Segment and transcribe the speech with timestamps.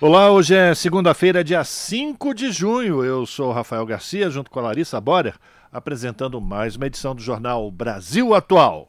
[0.00, 3.04] Olá, hoje é segunda-feira, dia 5 de junho.
[3.04, 5.34] Eu sou Rafael Garcia, junto com a Larissa Borer,
[5.72, 8.86] apresentando mais uma edição do jornal Brasil Atual.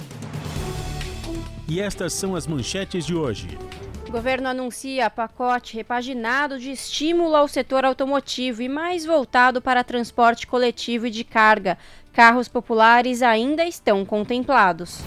[1.67, 3.57] E estas são as manchetes de hoje.
[4.07, 10.45] O governo anuncia pacote repaginado de estímulo ao setor automotivo e mais voltado para transporte
[10.45, 11.75] coletivo e de carga.
[12.13, 15.01] Carros populares ainda estão contemplados.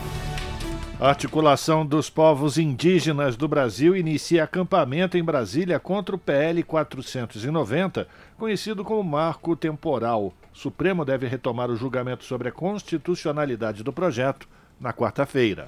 [1.03, 8.07] A articulação dos povos indígenas do Brasil inicia acampamento em Brasília contra o PL 490,
[8.39, 10.33] conhecido como Marco Temporal.
[10.55, 14.49] O Supremo deve retomar o julgamento sobre a constitucionalidade do projeto
[14.81, 15.67] na quarta-feira.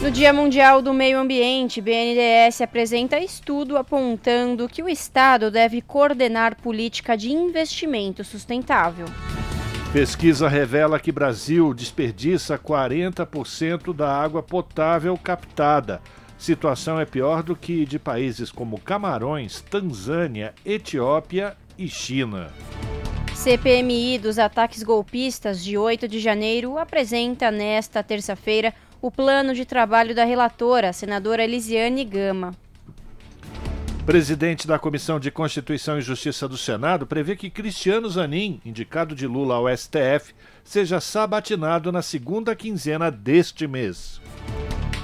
[0.00, 6.54] No Dia Mundial do Meio Ambiente, BNDES apresenta estudo apontando que o Estado deve coordenar
[6.62, 9.06] política de investimento sustentável.
[9.92, 16.00] Pesquisa revela que Brasil desperdiça 40% da água potável captada.
[16.38, 22.50] Situação é pior do que de países como Camarões, Tanzânia, Etiópia e China.
[23.34, 30.14] CPMI dos ataques golpistas de 8 de janeiro apresenta nesta terça-feira o plano de trabalho
[30.14, 32.52] da relatora, senadora Elisiane Gama.
[34.04, 39.28] Presidente da Comissão de Constituição e Justiça do Senado prevê que Cristiano Zanin, indicado de
[39.28, 44.20] Lula ao STF, seja sabatinado na segunda quinzena deste mês.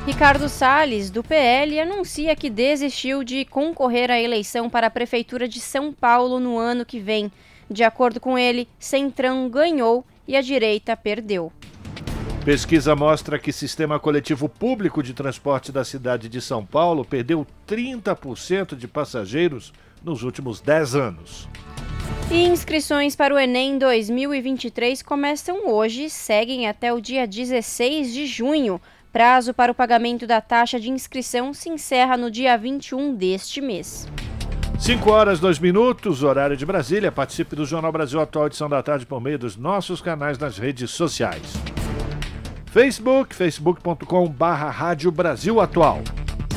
[0.05, 5.61] Ricardo Salles, do PL, anuncia que desistiu de concorrer à eleição para a Prefeitura de
[5.61, 7.31] São Paulo no ano que vem.
[7.71, 11.53] De acordo com ele, Centrão ganhou e a direita perdeu.
[12.45, 17.47] Pesquisa mostra que o sistema coletivo público de transporte da cidade de São Paulo perdeu
[17.67, 19.73] 30% de passageiros
[20.03, 21.49] nos últimos 10 anos.
[22.31, 28.27] E inscrições para o Enem 2023 começam hoje e seguem até o dia 16 de
[28.27, 28.81] junho.
[29.13, 34.07] Prazo para o pagamento da taxa de inscrição se encerra no dia 21 deste mês.
[34.79, 37.11] 5 horas, 2 minutos, horário de Brasília.
[37.11, 40.91] Participe do Jornal Brasil Atual, edição da tarde, por meio dos nossos canais nas redes
[40.91, 41.43] sociais.
[42.71, 46.03] Facebook, facebook.com barra Rádio Brasil Atual.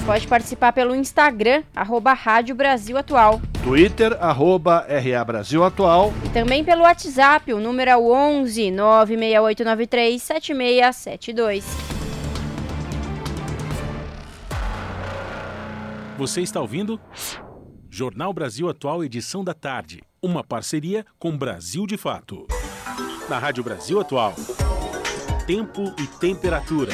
[0.05, 3.41] Pode participar pelo Instagram, arroba Rádio Brasil Atual.
[3.63, 6.13] Twitter, arroba RA Brasil Atual.
[6.25, 11.65] E também pelo WhatsApp, o número é o 11 96893 7672.
[16.17, 16.99] Você está ouvindo?
[17.89, 20.01] Jornal Brasil Atual, edição da tarde.
[20.21, 22.47] Uma parceria com Brasil de Fato.
[23.29, 24.35] Na Rádio Brasil Atual
[25.51, 26.93] tempo e temperatura.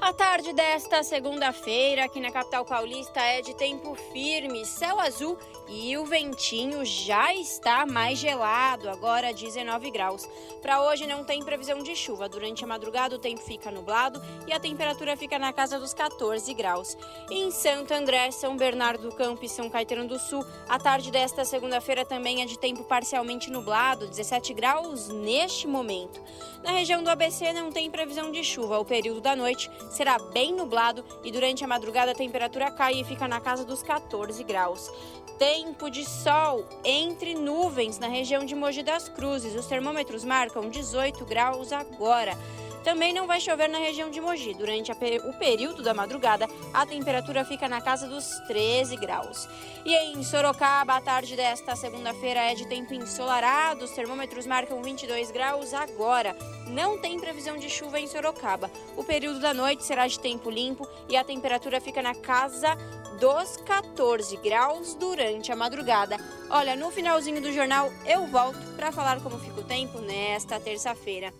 [0.00, 5.38] A tarde desta segunda-feira aqui na capital paulista é de tempo firme, céu azul
[5.68, 10.28] e o ventinho já está mais gelado, agora 19 graus.
[10.60, 12.28] Para hoje não tem previsão de chuva.
[12.28, 16.52] Durante a madrugada o tempo fica nublado e a temperatura fica na casa dos 14
[16.54, 16.96] graus.
[17.30, 21.44] Em Santo André, São Bernardo do Campo e São Caetano do Sul, a tarde desta
[21.44, 26.20] segunda-feira também é de tempo parcialmente nublado, 17 graus neste momento.
[26.62, 28.78] Na região do ABC não tem previsão de chuva.
[28.78, 33.04] O período da noite será bem nublado e durante a madrugada a temperatura cai e
[33.04, 34.90] fica na casa dos 14 graus.
[35.38, 39.54] Tempo de sol entre nuvens na região de Mogi das Cruzes.
[39.56, 42.38] Os termômetros marcam 18 graus agora.
[42.84, 44.52] Também não vai chover na região de Mogi.
[44.52, 49.48] Durante o período da madrugada, a temperatura fica na casa dos 13 graus.
[49.86, 53.86] E em Sorocaba, a tarde desta segunda-feira é de tempo ensolarado.
[53.86, 56.36] Os termômetros marcam 22 graus agora.
[56.66, 58.70] Não tem previsão de chuva em Sorocaba.
[58.98, 62.76] O período da noite será de tempo limpo e a temperatura fica na casa
[63.18, 66.18] dos 14 graus durante a madrugada.
[66.50, 71.32] Olha, no finalzinho do jornal eu volto para falar como fica o tempo nesta terça-feira.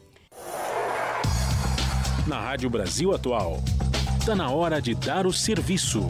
[2.26, 3.62] Na Rádio Brasil Atual,
[4.18, 6.08] está na hora de dar o serviço.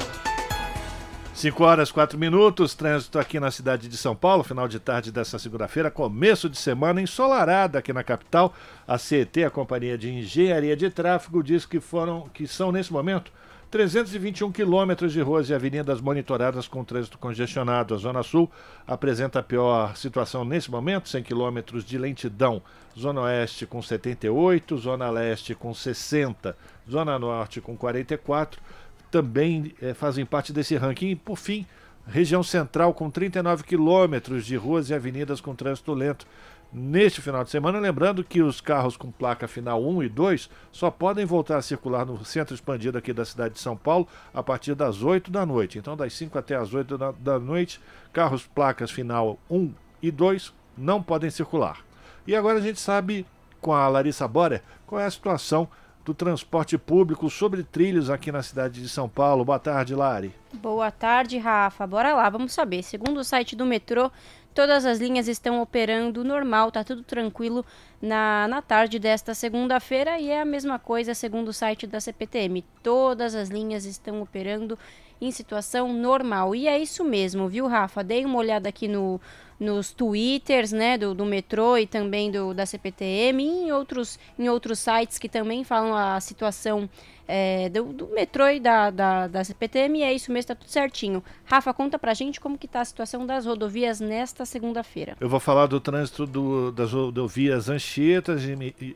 [1.35, 5.37] 5 horas 4 minutos, trânsito aqui na cidade de São Paulo, final de tarde dessa
[5.37, 8.55] segunda-feira, começo de semana ensolarada aqui na capital.
[8.87, 13.32] A CET, a Companhia de Engenharia de Tráfego, diz que foram que são nesse momento
[13.75, 17.93] 321 quilômetros de ruas e avenidas monitoradas com trânsito congestionado.
[17.93, 18.49] A Zona Sul
[18.87, 22.62] apresenta a pior situação nesse momento, 100 quilômetros de lentidão.
[22.97, 26.56] Zona Oeste com 78, Zona Leste com 60,
[26.88, 28.62] Zona Norte com 44,
[29.11, 31.09] também é, fazem parte desse ranking.
[31.09, 31.67] E, por fim,
[32.06, 36.29] região central com 39 quilômetros de ruas e avenidas com trânsito lento
[36.75, 37.79] neste final de semana.
[37.79, 42.05] Lembrando que os carros com placa final 1 e 2 só podem voltar a circular
[42.05, 45.79] no centro expandido aqui da cidade de São Paulo a partir das 8 da noite.
[45.79, 47.81] Então, das 5 até as 8 da, noite,
[48.12, 49.73] carros placas final 1
[50.03, 51.79] e 2 não podem circular.
[52.26, 53.25] E agora a gente sabe,
[53.61, 55.69] com a Larissa Borer, qual é a situação
[56.05, 59.45] do transporte público sobre trilhos aqui na cidade de São Paulo.
[59.45, 60.35] Boa tarde, Lari.
[60.53, 61.87] Boa tarde, Rafa.
[61.87, 62.83] Bora lá, vamos saber.
[62.83, 64.11] Segundo o site do metrô,
[64.55, 67.65] todas as linhas estão operando normal, tá tudo tranquilo
[68.01, 72.62] na, na tarde desta segunda-feira e é a mesma coisa segundo o site da CPTM.
[72.83, 74.79] Todas as linhas estão operando
[75.21, 76.55] em situação normal.
[76.55, 78.05] E é isso mesmo, viu, Rafa?
[78.05, 79.21] Dei uma olhada aqui no,
[79.59, 84.49] nos twitters né, do, do metrô e também do, da CPTM e em outros, em
[84.49, 86.89] outros sites que também falam a situação
[87.27, 90.71] é, do, do, metrô e da, da, da CPTM e é isso mesmo, tá tudo
[90.71, 91.23] certinho.
[91.45, 95.17] Rafa, conta pra gente como que tá a situação das rodovias nesta segunda-feira.
[95.21, 98.37] Eu vou falar do trânsito do, das rodovias Anchieta,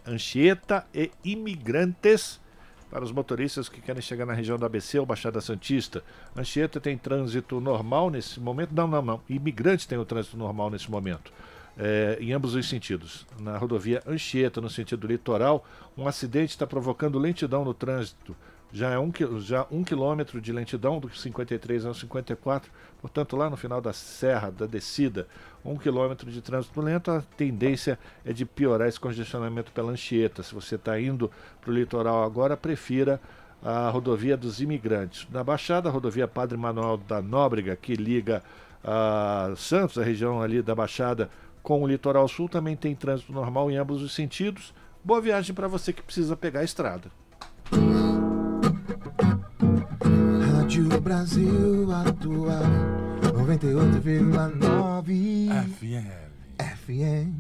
[0.07, 2.41] Anchieta e Imigrantes
[2.91, 6.03] para os motoristas que querem chegar na região da ABC ou Baixada Santista.
[6.37, 8.73] Anchieta tem trânsito normal nesse momento?
[8.75, 9.21] Não, não, não.
[9.29, 11.33] Imigrantes têm o trânsito normal nesse momento.
[11.77, 13.27] É, em ambos os sentidos.
[13.39, 15.65] Na rodovia Anchieta, no sentido litoral,
[15.97, 18.35] um acidente está provocando lentidão no trânsito
[18.73, 19.11] já é um,
[19.41, 22.71] já um quilômetro de lentidão, do 53 ao 54,
[23.01, 25.27] portanto, lá no final da serra, da descida,
[25.65, 30.43] um quilômetro de trânsito lento, a tendência é de piorar esse congestionamento pela Anchieta.
[30.43, 31.31] Se você está indo
[31.61, 33.21] para o litoral agora, prefira
[33.63, 35.27] a rodovia dos imigrantes.
[35.31, 38.43] Na Baixada, a rodovia Padre Manuel da Nóbrega, que liga
[38.85, 41.31] a Santos, a região ali da Baixada,
[41.63, 44.73] com o litoral sul, também tem trânsito normal em ambos os sentidos.
[45.03, 47.11] Boa viagem para você que precisa pegar a estrada.
[50.79, 52.63] Rádio Brasil Atual
[53.35, 56.07] 98,9 FM.
[56.87, 57.35] FM.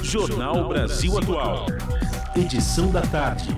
[0.00, 1.66] Jornal Brasil Atual.
[2.36, 3.48] Edição da tarde.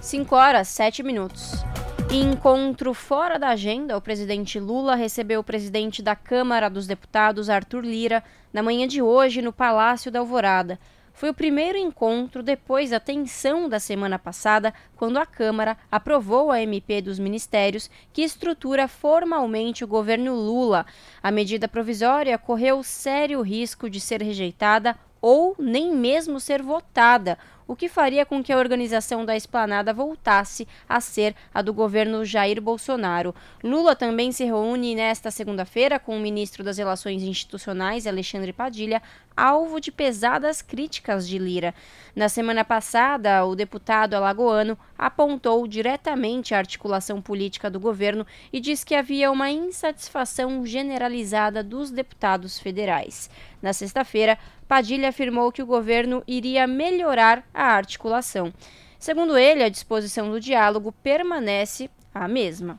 [0.00, 1.64] 5 horas, 7 minutos.
[2.10, 7.48] Em encontro fora da agenda, o presidente Lula recebeu o presidente da Câmara dos Deputados,
[7.48, 10.76] Arthur Lira, na manhã de hoje no Palácio da Alvorada.
[11.20, 16.62] Foi o primeiro encontro depois da tensão da semana passada, quando a Câmara aprovou a
[16.62, 20.86] MP dos Ministérios, que estrutura formalmente o governo Lula.
[21.22, 27.36] A medida provisória correu sério risco de ser rejeitada ou nem mesmo ser votada,
[27.70, 32.24] o que faria com que a organização da esplanada voltasse a ser a do governo
[32.24, 33.32] Jair Bolsonaro.
[33.62, 39.00] Lula também se reúne nesta segunda-feira com o ministro das Relações Institucionais, Alexandre Padilha,
[39.36, 41.72] alvo de pesadas críticas de Lira.
[42.16, 48.84] Na semana passada, o deputado alagoano apontou diretamente a articulação política do governo e disse
[48.84, 53.30] que havia uma insatisfação generalizada dos deputados federais.
[53.62, 54.36] Na sexta-feira,
[54.70, 58.52] Padilha afirmou que o governo iria melhorar a articulação.
[59.00, 62.78] Segundo ele, a disposição do diálogo permanece a mesma.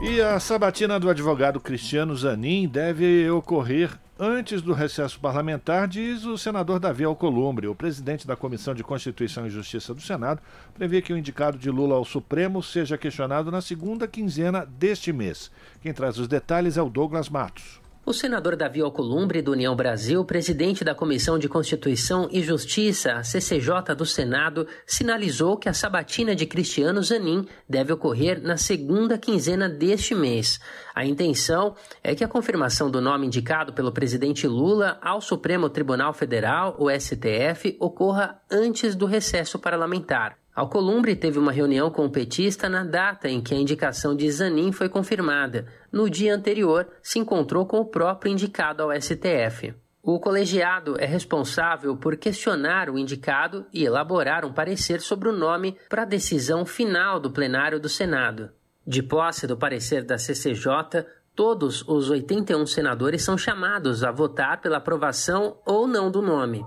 [0.00, 6.38] E a sabatina do advogado Cristiano Zanin deve ocorrer antes do recesso parlamentar, diz o
[6.38, 7.66] senador Davi Alcolumbre.
[7.66, 10.40] O presidente da Comissão de Constituição e Justiça do Senado
[10.72, 15.50] prevê que o indicado de Lula ao Supremo seja questionado na segunda quinzena deste mês.
[15.82, 17.84] Quem traz os detalhes é o Douglas Matos.
[18.06, 23.24] O senador Davi Alcolumbre, do União Brasil, presidente da Comissão de Constituição e Justiça, a
[23.24, 29.68] CCJ do Senado, sinalizou que a sabatina de Cristiano Zanin deve ocorrer na segunda quinzena
[29.68, 30.60] deste mês.
[30.94, 36.12] A intenção é que a confirmação do nome indicado pelo presidente Lula ao Supremo Tribunal
[36.12, 40.38] Federal, o STF, ocorra antes do recesso parlamentar.
[40.56, 44.72] Alcolumbre teve uma reunião com o petista na data em que a indicação de Zanin
[44.72, 45.66] foi confirmada.
[45.92, 49.74] No dia anterior, se encontrou com o próprio indicado ao STF.
[50.02, 55.76] O colegiado é responsável por questionar o indicado e elaborar um parecer sobre o nome
[55.90, 58.48] para a decisão final do plenário do Senado.
[58.86, 64.78] De posse do parecer da CCJ, todos os 81 senadores são chamados a votar pela
[64.78, 66.64] aprovação ou não do nome.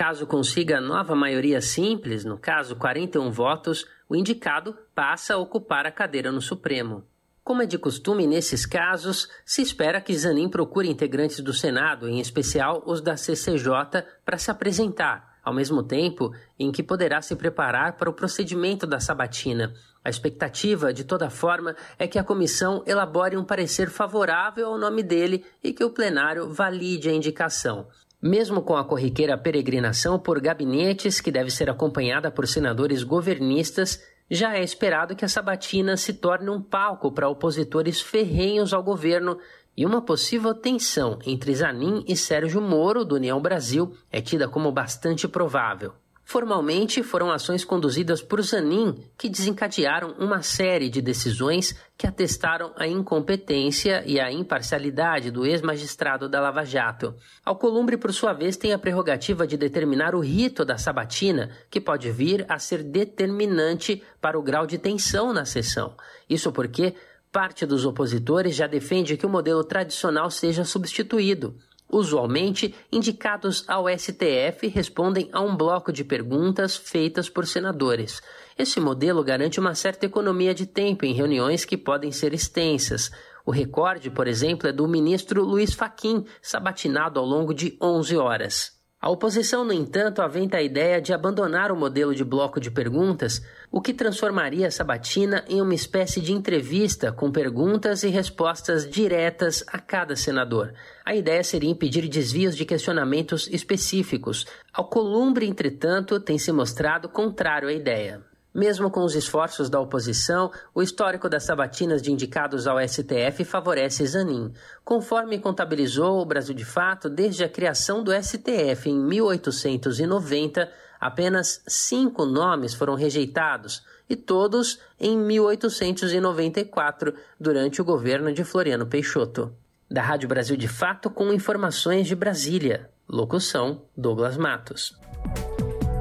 [0.00, 5.92] Caso consiga nova maioria simples, no caso 41 votos, o indicado passa a ocupar a
[5.92, 7.04] cadeira no Supremo.
[7.44, 12.18] Como é de costume nesses casos, se espera que Zanin procure integrantes do Senado, em
[12.18, 17.98] especial os da CCJ, para se apresentar, ao mesmo tempo em que poderá se preparar
[17.98, 19.74] para o procedimento da sabatina.
[20.02, 25.02] A expectativa, de toda forma, é que a comissão elabore um parecer favorável ao nome
[25.02, 27.86] dele e que o plenário valide a indicação.
[28.22, 34.54] Mesmo com a corriqueira peregrinação por gabinetes, que deve ser acompanhada por senadores governistas, já
[34.54, 39.38] é esperado que a sabatina se torne um palco para opositores ferrenhos ao governo
[39.76, 44.70] e uma possível tensão entre Zanin e Sérgio Moro, do União Brasil, é tida como
[44.70, 45.94] bastante provável.
[46.30, 52.86] Formalmente, foram ações conduzidas por Zanin que desencadearam uma série de decisões que atestaram a
[52.86, 57.16] incompetência e a imparcialidade do ex-magistrado da Lava Jato.
[57.44, 62.12] Alcolumbre, por sua vez, tem a prerrogativa de determinar o rito da sabatina, que pode
[62.12, 65.96] vir a ser determinante para o grau de tensão na sessão.
[66.28, 66.94] Isso porque
[67.32, 71.56] parte dos opositores já defende que o modelo tradicional seja substituído.
[71.92, 78.22] Usualmente, indicados ao STF respondem a um bloco de perguntas feitas por senadores.
[78.56, 83.10] Esse modelo garante uma certa economia de tempo em reuniões que podem ser extensas.
[83.44, 88.79] O recorde, por exemplo, é do ministro Luiz Faquim, sabatinado ao longo de 11 horas.
[89.02, 93.42] A oposição, no entanto, aventa a ideia de abandonar o modelo de bloco de perguntas,
[93.72, 99.64] o que transformaria a sabatina em uma espécie de entrevista com perguntas e respostas diretas
[99.68, 100.74] a cada senador.
[101.02, 104.46] A ideia seria impedir desvios de questionamentos específicos.
[104.70, 108.29] Alcolumbre, entretanto, tem se mostrado contrário à ideia.
[108.52, 114.04] Mesmo com os esforços da oposição, o histórico das sabatinas de indicados ao STF favorece
[114.04, 114.52] Zanin.
[114.84, 120.68] Conforme contabilizou o Brasil de Fato, desde a criação do STF em 1890,
[121.00, 129.54] apenas cinco nomes foram rejeitados, e todos em 1894, durante o governo de Floriano Peixoto.
[129.88, 132.90] Da Rádio Brasil de Fato, com informações de Brasília.
[133.08, 134.98] Locução: Douglas Matos.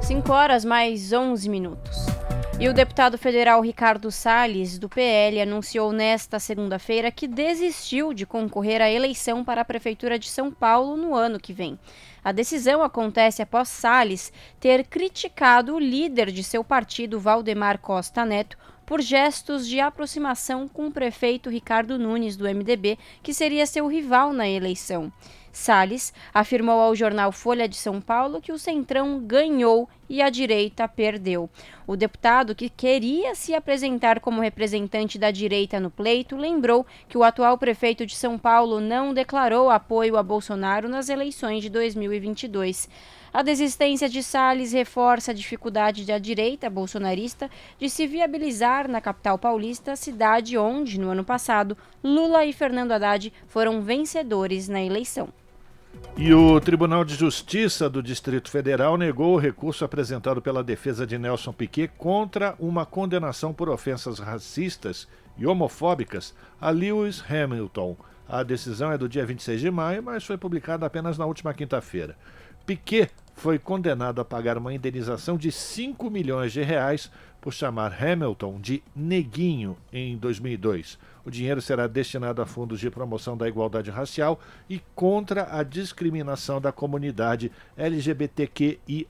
[0.01, 1.97] 5 horas mais 11 minutos.
[2.61, 8.81] E o deputado federal Ricardo Salles, do PL, anunciou nesta segunda-feira que desistiu de concorrer
[8.81, 11.79] à eleição para a Prefeitura de São Paulo no ano que vem.
[12.21, 18.57] A decisão acontece após Salles ter criticado o líder de seu partido, Valdemar Costa Neto,
[18.85, 24.33] por gestos de aproximação com o prefeito Ricardo Nunes, do MDB, que seria seu rival
[24.33, 25.13] na eleição.
[25.59, 30.87] Salles afirmou ao jornal Folha de São Paulo que o Centrão ganhou e a direita
[30.87, 31.49] perdeu.
[31.85, 37.23] O deputado, que queria se apresentar como representante da direita no pleito, lembrou que o
[37.23, 42.89] atual prefeito de São Paulo não declarou apoio a Bolsonaro nas eleições de 2022.
[43.31, 49.37] A desistência de Salles reforça a dificuldade da direita bolsonarista de se viabilizar na capital
[49.37, 55.29] paulista, cidade onde, no ano passado, Lula e Fernando Haddad foram vencedores na eleição.
[56.17, 61.17] E o Tribunal de Justiça do Distrito Federal negou o recurso apresentado pela defesa de
[61.17, 67.95] Nelson Piquet contra uma condenação por ofensas racistas e homofóbicas a Lewis Hamilton.
[68.27, 72.17] A decisão é do dia 26 de maio, mas foi publicada apenas na última quinta-feira.
[72.65, 78.59] Piquet foi condenado a pagar uma indenização de 5 milhões de reais por chamar Hamilton
[78.59, 80.99] de neguinho em 2002.
[81.25, 86.59] O dinheiro será destinado a fundos de promoção da igualdade racial e contra a discriminação
[86.59, 89.07] da comunidade LGBTQIA.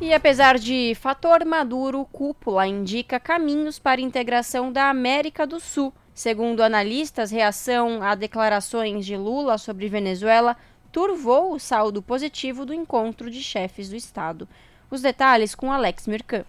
[0.00, 5.92] E apesar de fator maduro, cúpula indica caminhos para integração da América do Sul.
[6.14, 10.56] Segundo analistas, reação a declarações de Lula sobre Venezuela
[10.94, 14.46] turvou o saldo positivo do encontro de chefes do Estado.
[14.88, 16.44] Os detalhes com Alex Mirkan.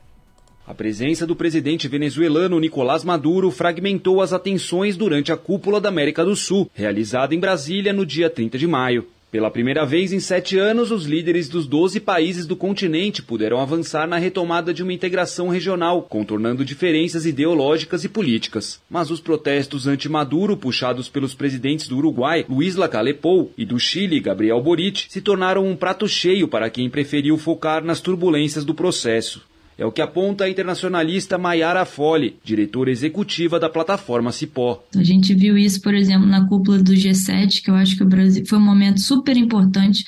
[0.67, 6.23] A presença do presidente venezuelano Nicolás Maduro fragmentou as atenções durante a cúpula da América
[6.23, 9.07] do Sul, realizada em Brasília no dia 30 de maio.
[9.35, 14.07] Pela primeira vez em sete anos, os líderes dos 12 países do continente puderam avançar
[14.07, 18.79] na retomada de uma integração regional, contornando diferenças ideológicas e políticas.
[18.89, 24.21] Mas os protestos anti-Maduro, puxados pelos presidentes do Uruguai, Luiz Lacalle Pou, e do Chile,
[24.21, 29.41] Gabriel Boric, se tornaram um prato cheio para quem preferiu focar nas turbulências do processo.
[29.77, 34.81] É o que aponta a internacionalista Mayara Fole, diretora executiva da plataforma Cipó.
[34.95, 38.07] A gente viu isso, por exemplo, na cúpula do G7, que eu acho que o
[38.07, 40.05] Brasil foi um momento super importante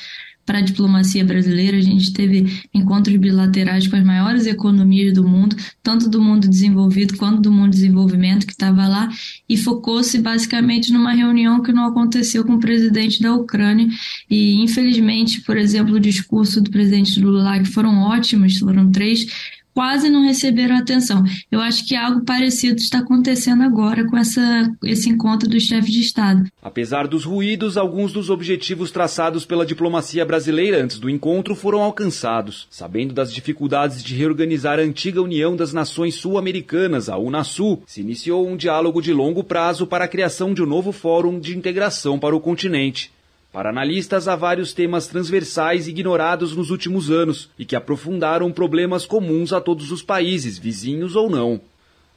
[0.48, 1.76] para a diplomacia brasileira.
[1.76, 7.18] A gente teve encontros bilaterais com as maiores economias do mundo, tanto do mundo desenvolvido
[7.18, 9.10] quanto do mundo desenvolvimento, que estava lá,
[9.50, 13.90] e focou-se basicamente numa reunião que não aconteceu com o presidente da Ucrânia.
[14.30, 19.28] E, infelizmente, por exemplo, o discurso do presidente Lula, que foram ótimos, foram três
[19.78, 21.24] quase não receberam atenção.
[21.52, 26.00] Eu acho que algo parecido está acontecendo agora com essa, esse encontro dos chefes de
[26.00, 26.46] Estado.
[26.60, 32.68] Apesar dos ruídos, alguns dos objetivos traçados pela diplomacia brasileira antes do encontro foram alcançados.
[32.72, 38.50] Sabendo das dificuldades de reorganizar a antiga União das Nações Sul-Americanas, a Unasul, se iniciou
[38.50, 42.36] um diálogo de longo prazo para a criação de um novo fórum de integração para
[42.36, 43.12] o continente.
[43.58, 49.52] Para analistas, há vários temas transversais ignorados nos últimos anos e que aprofundaram problemas comuns
[49.52, 51.60] a todos os países, vizinhos ou não.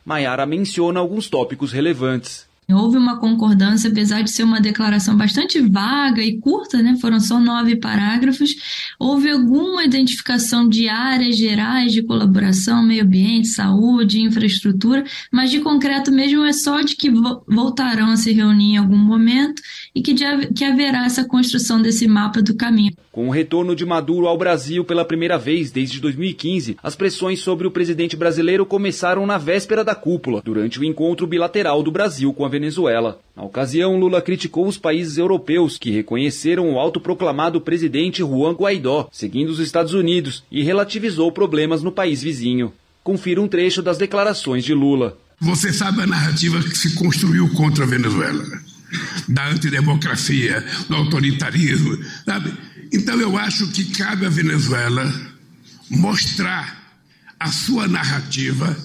[0.04, 2.46] Maiara menciona alguns tópicos relevantes.
[2.72, 6.96] Houve uma concordância, apesar de ser uma declaração bastante vaga e curta, né?
[7.00, 8.54] foram só nove parágrafos.
[8.98, 16.10] Houve alguma identificação de áreas gerais de colaboração, meio ambiente, saúde, infraestrutura, mas de concreto
[16.10, 17.10] mesmo é só de que
[17.48, 19.62] voltarão a se reunir em algum momento
[19.94, 20.24] e que, de,
[20.54, 22.92] que haverá essa construção desse mapa do caminho.
[23.12, 27.66] Com o retorno de Maduro ao Brasil pela primeira vez desde 2015, as pressões sobre
[27.66, 32.44] o presidente brasileiro começaram na véspera da cúpula, durante o encontro bilateral do Brasil com
[32.44, 32.59] a Venezuela.
[33.36, 39.50] Na ocasião, Lula criticou os países europeus que reconheceram o autoproclamado presidente Juan Guaidó, seguindo
[39.50, 42.72] os Estados Unidos, e relativizou problemas no país vizinho.
[43.02, 45.16] Confira um trecho das declarações de Lula.
[45.40, 48.44] Você sabe a narrativa que se construiu contra a Venezuela,
[49.26, 52.52] da antidemocracia, do autoritarismo, sabe?
[52.92, 55.10] Então eu acho que cabe à Venezuela
[55.88, 56.78] mostrar
[57.38, 58.76] a sua narrativa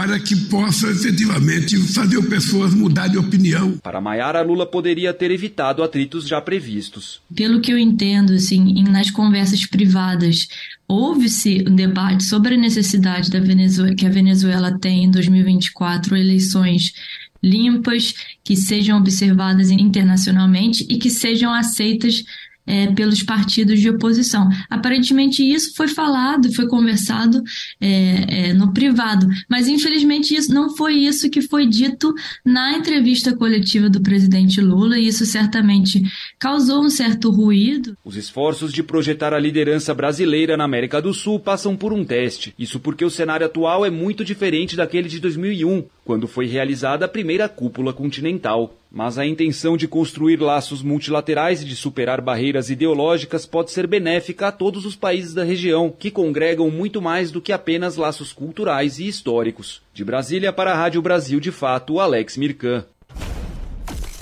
[0.00, 3.76] para que possa efetivamente fazer pessoas mudar de opinião.
[3.82, 7.20] Para Maiara, Lula poderia ter evitado atritos já previstos.
[7.36, 10.48] Pelo que eu entendo, assim, nas conversas privadas,
[10.88, 16.94] houve-se um debate sobre a necessidade da Venezuela, que a Venezuela tem em 2024 eleições
[17.42, 22.24] limpas, que sejam observadas internacionalmente e que sejam aceitas
[22.66, 24.48] é, pelos partidos de oposição.
[24.68, 27.42] Aparentemente isso foi falado, foi conversado
[27.80, 32.12] é, é, no privado, mas infelizmente isso não foi isso que foi dito
[32.44, 36.02] na entrevista coletiva do presidente Lula e isso certamente
[36.38, 37.96] causou um certo ruído.
[38.04, 42.54] Os esforços de projetar a liderança brasileira na América do Sul passam por um teste.
[42.58, 47.08] Isso porque o cenário atual é muito diferente daquele de 2001, quando foi realizada a
[47.08, 48.79] primeira cúpula continental.
[48.92, 54.48] Mas a intenção de construir laços multilaterais e de superar barreiras ideológicas pode ser benéfica
[54.48, 58.98] a todos os países da região, que congregam muito mais do que apenas laços culturais
[58.98, 59.80] e históricos.
[59.94, 62.84] De Brasília para a Rádio Brasil de Fato, Alex Mirkan.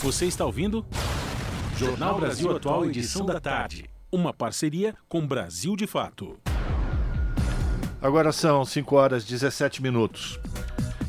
[0.01, 0.85] Você está ouvindo?
[1.79, 3.89] Jornal Brasil Atual, edição da tarde.
[4.13, 6.37] Uma parceria com Brasil de Fato.
[8.01, 10.39] Agora são 5 horas e 17 minutos.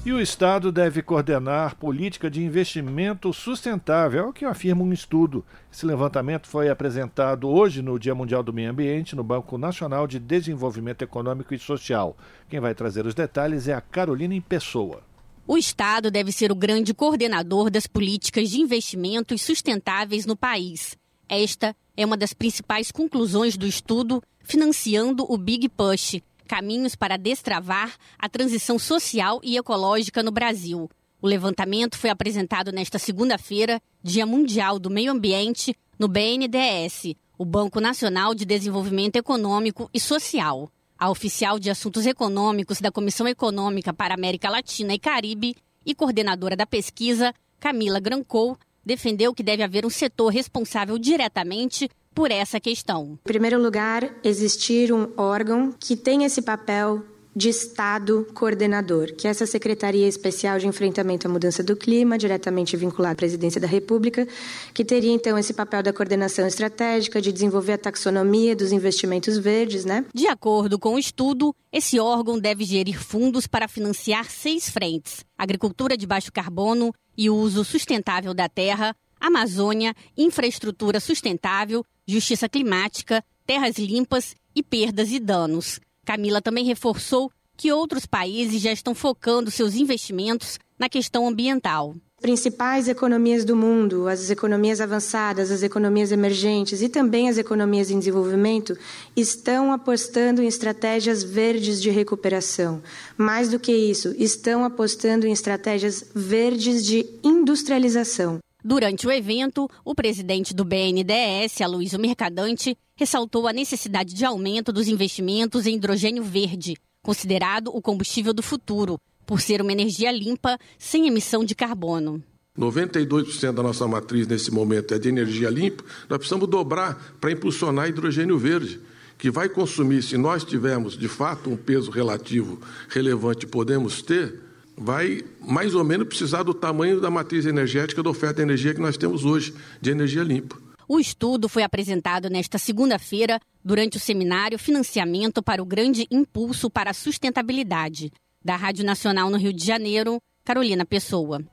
[0.09, 5.45] E o Estado deve coordenar política de investimento sustentável, é o que afirma um estudo.
[5.71, 10.17] Esse levantamento foi apresentado hoje no Dia Mundial do Meio Ambiente no Banco Nacional de
[10.17, 12.17] Desenvolvimento Econômico e Social.
[12.49, 15.03] Quem vai trazer os detalhes é a Carolina em Pessoa.
[15.45, 20.97] O Estado deve ser o grande coordenador das políticas de investimentos sustentáveis no país.
[21.29, 27.95] Esta é uma das principais conclusões do estudo, financiando o Big Push, caminhos para destravar
[28.17, 30.89] a transição social e ecológica no Brasil.
[31.21, 37.79] O levantamento foi apresentado nesta segunda-feira, Dia Mundial do Meio Ambiente, no BNDES, o Banco
[37.79, 40.71] Nacional de Desenvolvimento Econômico e Social.
[40.97, 46.55] A oficial de Assuntos Econômicos da Comissão Econômica para América Latina e Caribe e coordenadora
[46.55, 53.19] da pesquisa, Camila Grancou, defendeu que deve haver um setor responsável diretamente por essa questão.
[53.25, 57.03] Em primeiro lugar, existir um órgão que tem esse papel
[57.35, 62.75] de Estado coordenador, que é essa Secretaria Especial de Enfrentamento à Mudança do Clima, diretamente
[62.75, 64.27] vinculada à Presidência da República,
[64.73, 69.85] que teria então esse papel da coordenação estratégica, de desenvolver a taxonomia dos investimentos verdes,
[69.85, 70.03] né?
[70.13, 75.95] De acordo com o estudo, esse órgão deve gerir fundos para financiar seis frentes: agricultura
[75.95, 84.35] de baixo carbono e uso sustentável da terra, Amazônia, infraestrutura sustentável, justiça climática, terras limpas
[84.55, 85.79] e perdas e danos.
[86.05, 91.93] Camila também reforçou que outros países já estão focando seus investimentos na questão ambiental.
[92.21, 97.99] Principais economias do mundo, as economias avançadas, as economias emergentes e também as economias em
[97.99, 98.77] desenvolvimento,
[99.15, 102.81] estão apostando em estratégias verdes de recuperação.
[103.17, 108.39] Mais do que isso, estão apostando em estratégias verdes de industrialização.
[108.63, 114.89] Durante o evento, o presidente do BNDES, Aloysio Mercadante, ressaltou a necessidade de aumento dos
[114.89, 121.07] investimentos em hidrogênio verde, considerado o combustível do futuro, por ser uma energia limpa, sem
[121.07, 122.21] emissão de carbono.
[122.57, 127.87] 92% da nossa matriz nesse momento é de energia limpa, nós precisamos dobrar para impulsionar
[127.87, 128.81] hidrogênio verde,
[129.17, 134.48] que vai consumir, se nós tivermos de fato um peso relativo relevante, podemos ter,
[134.79, 138.79] vai mais ou menos precisar do tamanho da matriz energética da oferta de energia que
[138.79, 140.57] nós temos hoje, de energia limpa.
[140.87, 146.91] O estudo foi apresentado nesta segunda-feira durante o seminário Financiamento para o Grande Impulso para
[146.91, 148.11] a Sustentabilidade,
[148.43, 151.43] da Rádio Nacional no Rio de Janeiro, Carolina Pessoa.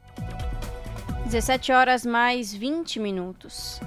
[1.26, 3.80] 17 horas mais 20 minutos.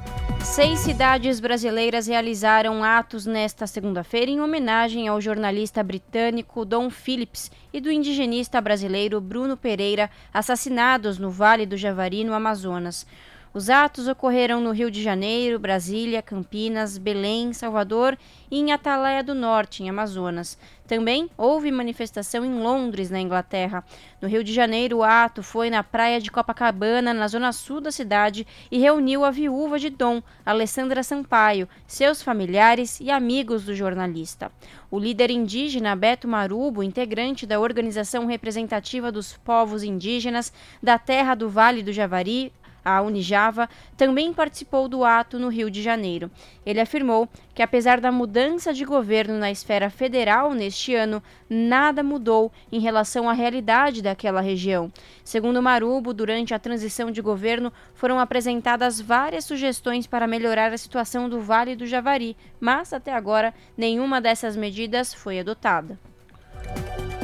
[0.44, 7.80] Seis cidades brasileiras realizaram atos nesta segunda-feira em homenagem ao jornalista britânico Don Phillips e
[7.80, 13.08] do indigenista brasileiro Bruno Pereira, assassinados no Vale do Javari, no Amazonas.
[13.52, 18.16] Os atos ocorreram no Rio de Janeiro, Brasília, Campinas, Belém, Salvador
[18.52, 20.56] e em Atalaia do Norte, em Amazonas.
[20.88, 23.84] Também houve manifestação em Londres, na Inglaterra.
[24.22, 27.92] No Rio de Janeiro, o ato foi na praia de Copacabana, na zona sul da
[27.92, 34.52] cidade, e reuniu a viúva de Dom, Alessandra Sampaio, seus familiares e amigos do jornalista.
[34.92, 41.50] O líder indígena Beto Marubo, integrante da organização representativa dos povos indígenas da terra do
[41.50, 42.52] Vale do Javari,
[42.98, 46.30] a Unijava, também participou do ato no Rio de Janeiro.
[46.66, 52.52] Ele afirmou que, apesar da mudança de governo na esfera federal neste ano, nada mudou
[52.72, 54.92] em relação à realidade daquela região.
[55.24, 61.30] Segundo Marubo, durante a transição de governo foram apresentadas várias sugestões para melhorar a situação
[61.30, 66.00] do Vale do Javari, mas até agora nenhuma dessas medidas foi adotada.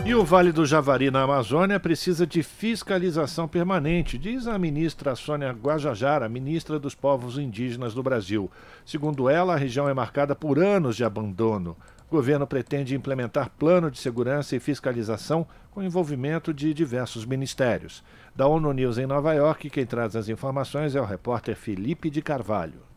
[0.05, 5.51] E o Vale do Javari, na Amazônia, precisa de fiscalização permanente, diz a ministra Sônia
[5.51, 8.51] Guajajara, ministra dos Povos Indígenas do Brasil.
[8.85, 11.75] Segundo ela, a região é marcada por anos de abandono.
[12.07, 18.03] O governo pretende implementar plano de segurança e fiscalização com envolvimento de diversos ministérios.
[18.35, 22.21] Da ONU News em Nova York, quem traz as informações é o repórter Felipe de
[22.21, 22.94] Carvalho.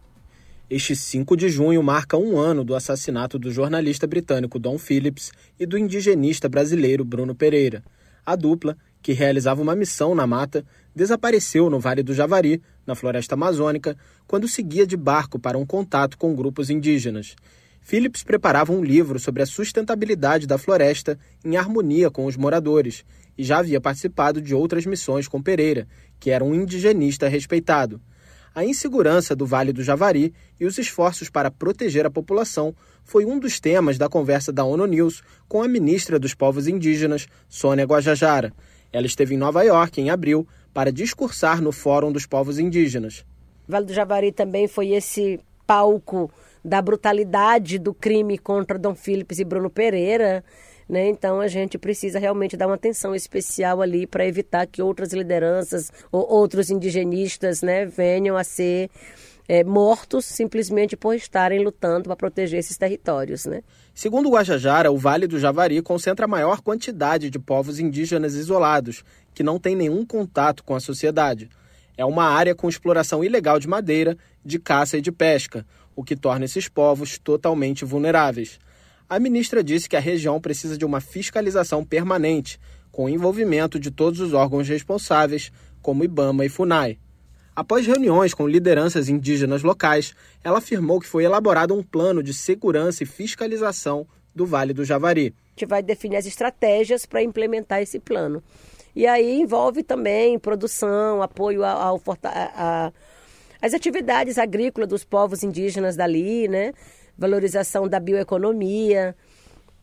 [0.70, 5.64] Este 5 de junho marca um ano do assassinato do jornalista britânico Don Phillips e
[5.64, 7.82] do indigenista brasileiro Bruno Pereira.
[8.24, 10.62] A dupla, que realizava uma missão na mata,
[10.94, 16.18] desapareceu no Vale do Javari, na floresta amazônica, quando seguia de barco para um contato
[16.18, 17.34] com grupos indígenas.
[17.80, 23.06] Phillips preparava um livro sobre a sustentabilidade da floresta em harmonia com os moradores
[23.38, 25.88] e já havia participado de outras missões com Pereira,
[26.20, 27.98] que era um indigenista respeitado
[28.58, 33.38] a insegurança do Vale do Javari e os esforços para proteger a população foi um
[33.38, 38.52] dos temas da conversa da ONU News com a ministra dos Povos Indígenas, Sônia Guajajara.
[38.92, 40.44] Ela esteve em Nova York em abril
[40.74, 43.24] para discursar no Fórum dos Povos Indígenas.
[43.68, 46.28] Vale do Javari também foi esse palco
[46.64, 50.42] da brutalidade do crime contra Dom Philips e Bruno Pereira.
[50.88, 51.08] Né?
[51.08, 55.92] Então a gente precisa realmente dar uma atenção especial ali para evitar que outras lideranças
[56.10, 58.88] ou outros indigenistas né, venham a ser
[59.48, 63.46] é, mortos simplesmente por estarem lutando para proteger esses territórios.
[63.46, 63.62] Né?
[63.94, 69.02] Segundo o Guajajara, o Vale do Javari concentra a maior quantidade de povos indígenas isolados,
[69.34, 71.48] que não têm nenhum contato com a sociedade.
[71.96, 76.14] É uma área com exploração ilegal de madeira, de caça e de pesca, o que
[76.14, 78.58] torna esses povos totalmente vulneráveis.
[79.10, 82.60] A ministra disse que a região precisa de uma fiscalização permanente,
[82.92, 86.98] com o envolvimento de todos os órgãos responsáveis, como IBAMA e FUNAI.
[87.56, 93.02] Após reuniões com lideranças indígenas locais, ela afirmou que foi elaborado um plano de segurança
[93.02, 95.34] e fiscalização do Vale do Javari.
[95.46, 98.42] A gente vai definir as estratégias para implementar esse plano.
[98.94, 102.92] E aí envolve também produção, apoio ao, ao a, a,
[103.60, 106.74] as atividades agrícolas dos povos indígenas dali, né?
[107.18, 109.14] Valorização da bioeconomia.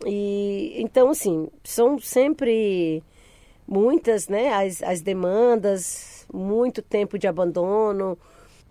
[0.05, 3.03] E então, assim, são sempre
[3.67, 8.17] muitas né, as, as demandas, muito tempo de abandono.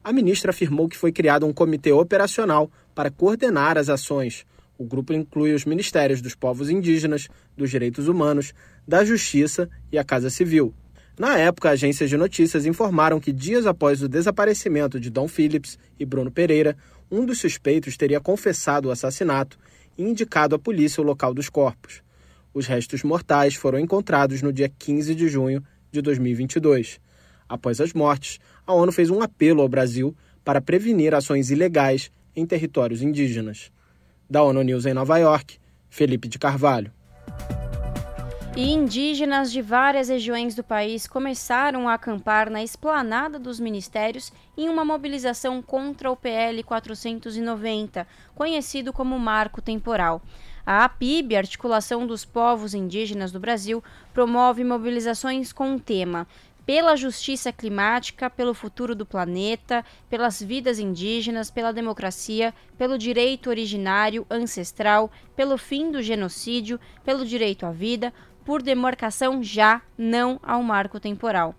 [0.03, 4.47] A ministra afirmou que foi criado um comitê operacional para coordenar as ações.
[4.77, 8.53] O grupo inclui os ministérios dos povos indígenas, dos direitos humanos,
[8.87, 10.75] da justiça e a Casa Civil.
[11.17, 16.05] Na época, agências de notícias informaram que dias após o desaparecimento de Dom Phillips e
[16.05, 16.77] Bruno Pereira,
[17.11, 19.59] um dos suspeitos teria confessado o assassinato
[19.97, 22.03] e indicado à polícia o local dos corpos.
[22.53, 27.01] Os restos mortais foram encontrados no dia 15 de junho de 2022.
[27.49, 30.15] Após as mortes, a ONU fez um apelo ao Brasil
[30.45, 33.71] para prevenir ações ilegais em territórios indígenas.
[34.29, 36.93] Da ONU News em Nova York, Felipe de Carvalho
[38.57, 44.69] e indígenas de várias regiões do país começaram a acampar na esplanada dos ministérios em
[44.69, 50.23] uma mobilização contra o PL 490, conhecido como Marco Temporal.
[50.65, 56.25] A APIB, Articulação dos Povos Indígenas do Brasil, promove mobilizações com o tema
[56.65, 64.27] pela justiça climática, pelo futuro do planeta, pelas vidas indígenas, pela democracia, pelo direito originário
[64.31, 68.13] ancestral, pelo fim do genocídio, pelo direito à vida,
[68.45, 71.55] por demarcação já, não ao marco temporal.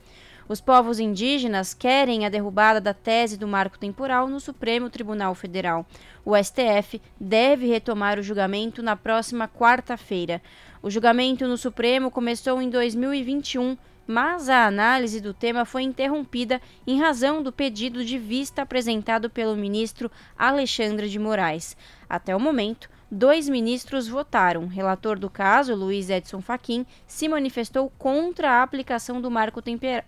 [0.47, 5.85] Os povos indígenas querem a derrubada da tese do marco temporal no Supremo Tribunal Federal.
[6.23, 10.41] O STF deve retomar o julgamento na próxima quarta-feira.
[10.83, 13.75] O julgamento no Supremo começou em 2021
[14.07, 19.55] mas a análise do tema foi interrompida em razão do pedido de vista apresentado pelo
[19.55, 21.75] ministro Alexandre de Moraes.
[22.07, 24.67] Até o momento, dois ministros votaram.
[24.67, 29.61] Relator do caso, Luiz Edson Fachin, se manifestou contra a aplicação do marco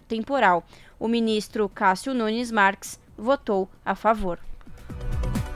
[0.07, 0.65] temporal.
[0.99, 4.39] O ministro Cássio Nunes Marques votou a favor.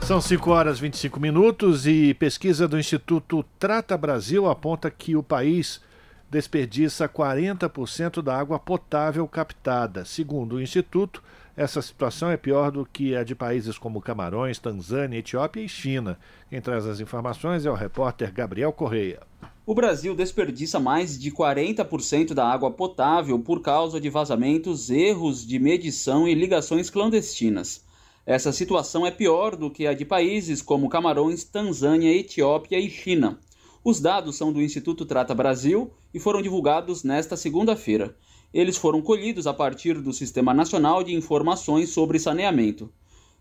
[0.02, 5.22] São 5 horas e 25 minutos e pesquisa do Instituto Trata Brasil aponta que o
[5.22, 5.80] país
[6.28, 10.04] desperdiça 40% da água potável captada.
[10.04, 11.22] Segundo o Instituto,
[11.54, 16.18] essa situação é pior do que a de países como Camarões, Tanzânia, Etiópia e China.
[16.48, 19.20] Quem traz as informações é o repórter Gabriel Correia.
[19.66, 25.58] O Brasil desperdiça mais de 40% da água potável por causa de vazamentos, erros de
[25.58, 27.84] medição e ligações clandestinas.
[28.24, 33.38] Essa situação é pior do que a de países como Camarões, Tanzânia, Etiópia e China.
[33.84, 38.16] Os dados são do Instituto Trata Brasil e foram divulgados nesta segunda-feira.
[38.52, 42.92] Eles foram colhidos a partir do Sistema Nacional de Informações sobre Saneamento.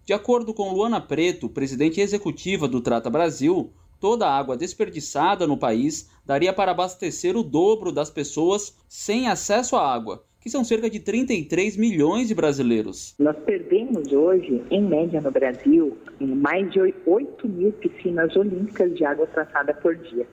[0.06, 5.58] De acordo com Luana Preto, presidente executiva do Trata Brasil, toda a água desperdiçada no
[5.58, 10.90] país daria para abastecer o dobro das pessoas sem acesso à água que são cerca
[10.90, 13.16] de 33 milhões de brasileiros.
[13.20, 19.28] Nós perdemos hoje, em média no Brasil, mais de 8 mil piscinas olímpicas de água
[19.28, 20.28] tratada por dia.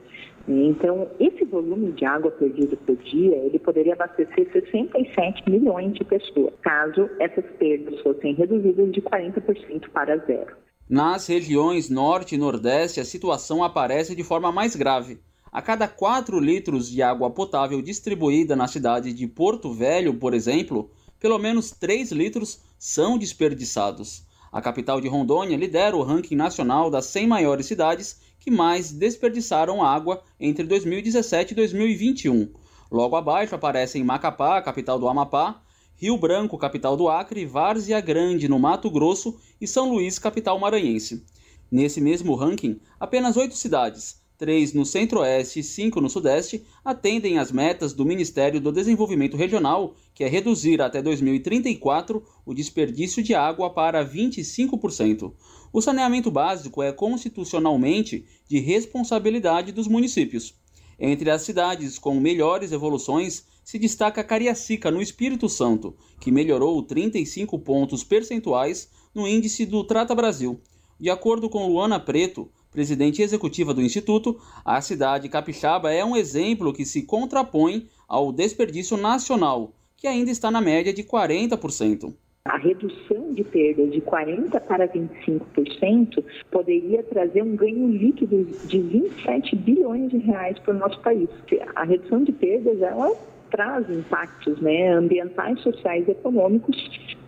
[0.49, 6.55] Então, esse volume de água perdido por dia, ele poderia abastecer 67 milhões de pessoas,
[6.63, 10.57] caso essas perdas fossem reduzidas de 40% para zero.
[10.89, 15.21] Nas regiões Norte e Nordeste, a situação aparece de forma mais grave.
[15.53, 20.91] A cada 4 litros de água potável distribuída na cidade de Porto Velho, por exemplo,
[21.21, 24.27] pelo menos 3 litros são desperdiçados.
[24.51, 29.83] A capital de Rondônia lidera o ranking nacional das 100 maiores cidades que mais desperdiçaram
[29.83, 32.49] água entre 2017 e 2021.
[32.91, 35.63] Logo abaixo aparecem Macapá, capital do Amapá,
[35.97, 41.25] Rio Branco, capital do Acre, Várzea Grande, no Mato Grosso e São Luís, capital maranhense.
[41.71, 47.51] Nesse mesmo ranking, apenas oito cidades, 3 no Centro-Oeste e 5 no Sudeste, atendem às
[47.51, 53.69] metas do Ministério do Desenvolvimento Regional, que é reduzir até 2034 o desperdício de água
[53.69, 55.33] para 25%.
[55.73, 60.55] O saneamento básico é constitucionalmente de responsabilidade dos municípios.
[60.99, 67.59] Entre as cidades com melhores evoluções se destaca Cariacica, no Espírito Santo, que melhorou 35
[67.59, 70.61] pontos percentuais no índice do Trata Brasil.
[70.99, 76.73] De acordo com Luana Preto, presidente executiva do Instituto, a cidade capixaba é um exemplo
[76.73, 82.15] que se contrapõe ao desperdício nacional, que ainda está na média de 40%.
[82.49, 89.55] A redução de perdas de 40% para 25% poderia trazer um ganho líquido de 27
[89.55, 91.29] bilhões de reais para o nosso país.
[91.77, 93.15] A redução de perdas ela
[93.51, 96.77] traz impactos né, ambientais, sociais e econômicos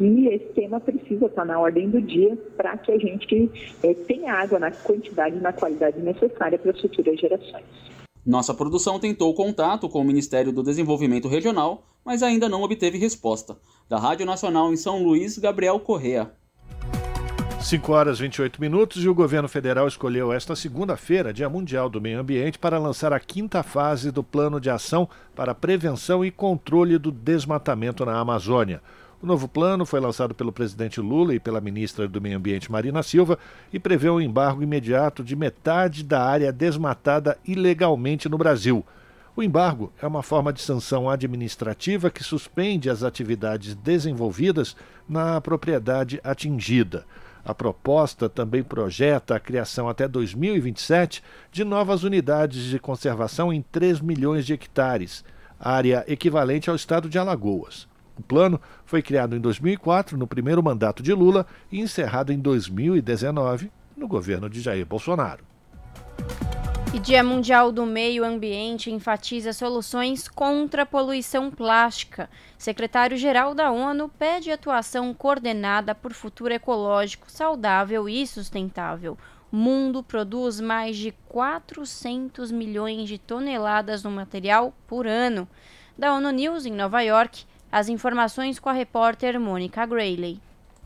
[0.00, 3.50] e esse tema precisa estar na ordem do dia para que a gente
[3.82, 7.64] é, tenha água na quantidade e na qualidade necessária para as futuras gerações.
[8.24, 13.56] Nossa produção tentou contato com o Ministério do Desenvolvimento Regional, mas ainda não obteve resposta.
[13.88, 16.32] Da Rádio Nacional em São Luís, Gabriel Correa.
[17.60, 22.00] 5 horas e 28 minutos e o governo federal escolheu esta segunda-feira, Dia Mundial do
[22.00, 26.96] Meio Ambiente, para lançar a quinta fase do Plano de Ação para Prevenção e Controle
[26.96, 28.80] do Desmatamento na Amazônia.
[29.22, 33.02] O novo plano foi lançado pelo presidente Lula e pela ministra do Meio Ambiente Marina
[33.02, 33.38] Silva
[33.70, 38.82] e prevê um embargo imediato de metade da área desmatada ilegalmente no Brasil.
[39.40, 44.76] O embargo é uma forma de sanção administrativa que suspende as atividades desenvolvidas
[45.08, 47.06] na propriedade atingida.
[47.42, 54.02] A proposta também projeta a criação até 2027 de novas unidades de conservação em 3
[54.02, 55.24] milhões de hectares,
[55.58, 57.88] área equivalente ao estado de Alagoas.
[58.18, 63.72] O plano foi criado em 2004, no primeiro mandato de Lula, e encerrado em 2019,
[63.96, 65.42] no governo de Jair Bolsonaro.
[66.92, 72.28] E Dia Mundial do Meio Ambiente enfatiza soluções contra a poluição plástica.
[72.58, 79.16] Secretário-geral da ONU pede atuação coordenada por futuro ecológico, saudável e sustentável.
[79.52, 85.48] O mundo produz mais de 400 milhões de toneladas do material por ano.
[85.96, 90.40] Da ONU News em Nova York, as informações com a repórter Mônica Grayley.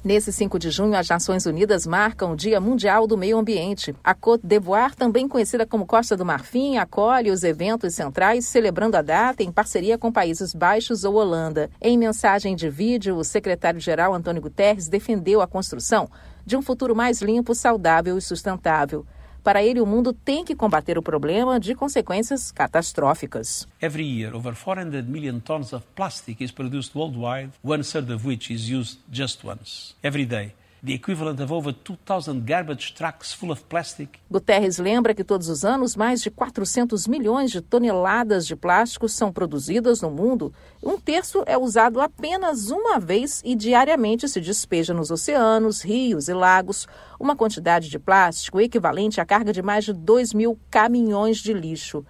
[0.05, 3.97] Nesse 5 de junho, as Nações Unidas marcam o Dia Mundial do Meio Ambiente.
[4.05, 9.03] A Côte d'Ivoire, também conhecida como Costa do Marfim, acolhe os eventos centrais, celebrando a
[9.03, 11.71] data em parceria com Países Baixos ou Holanda.
[11.81, 16.11] Em mensagem de vídeo, o secretário-geral Antônio Guterres defendeu a construção
[16.45, 19.07] de um futuro mais limpo, saudável e sustentável.
[19.44, 23.68] Para ele, o mundo tem que combater o problema de consequências catastróficas.
[23.80, 28.50] Every year, over 400 million tons of plastic is produced worldwide, one third of which
[28.50, 29.94] is used just once.
[30.02, 30.54] Every day
[30.85, 34.20] the equivalent of over 2,000 garbage trucks full of plastic.
[34.31, 39.33] Guterres lembra que todos os anos mais de 400 milhões de toneladas de plástico são
[39.33, 40.53] produzidas no mundo.
[40.83, 46.35] Um terço é usado apenas uma vez e diariamente se despeja nos oceanos, rios e
[46.35, 46.87] lagos,
[47.18, 52.05] uma quantidade de plástico equivalente à carga de mais de 2 mil caminhões de lixo.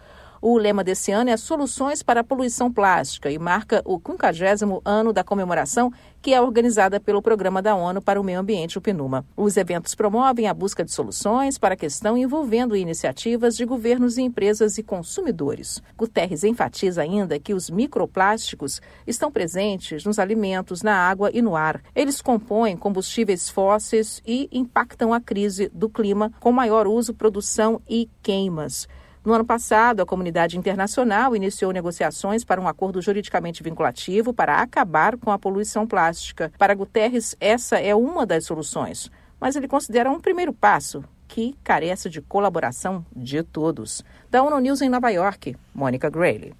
[0.47, 5.11] O lema desse ano é Soluções para a Poluição Plástica e marca o 50 ano
[5.11, 9.25] da comemoração que é organizada pelo Programa da ONU para o Meio Ambiente, o PNUMA.
[9.35, 14.77] Os eventos promovem a busca de soluções para a questão envolvendo iniciativas de governos empresas
[14.77, 15.83] e consumidores.
[15.97, 21.81] Guterres enfatiza ainda que os microplásticos estão presentes nos alimentos, na água e no ar.
[21.95, 28.11] Eles compõem combustíveis fósseis e impactam a crise do clima com maior uso, produção e
[28.23, 28.87] queimas.
[29.25, 35.17] No ano passado, a comunidade internacional iniciou negociações para um acordo juridicamente vinculativo para acabar
[35.17, 36.53] com a poluição plástica.
[36.59, 39.11] Para Guterres, essa é uma das soluções,
[39.41, 44.05] mas ele considera um primeiro passo que carece de colaboração de todos.
[44.31, 46.53] Da ONU News em Nova York, Mônica Grayley.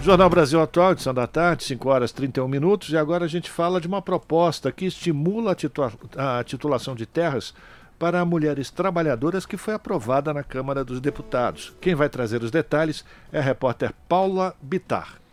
[0.00, 2.88] Jornal Brasil Atual, edição da tarde, 5 horas e 31 minutos.
[2.88, 5.54] E agora a gente fala de uma proposta que estimula
[6.16, 7.52] a titulação de terras
[7.98, 11.74] para mulheres trabalhadoras que foi aprovada na Câmara dos Deputados.
[11.80, 15.25] Quem vai trazer os detalhes é a repórter Paula Bitar.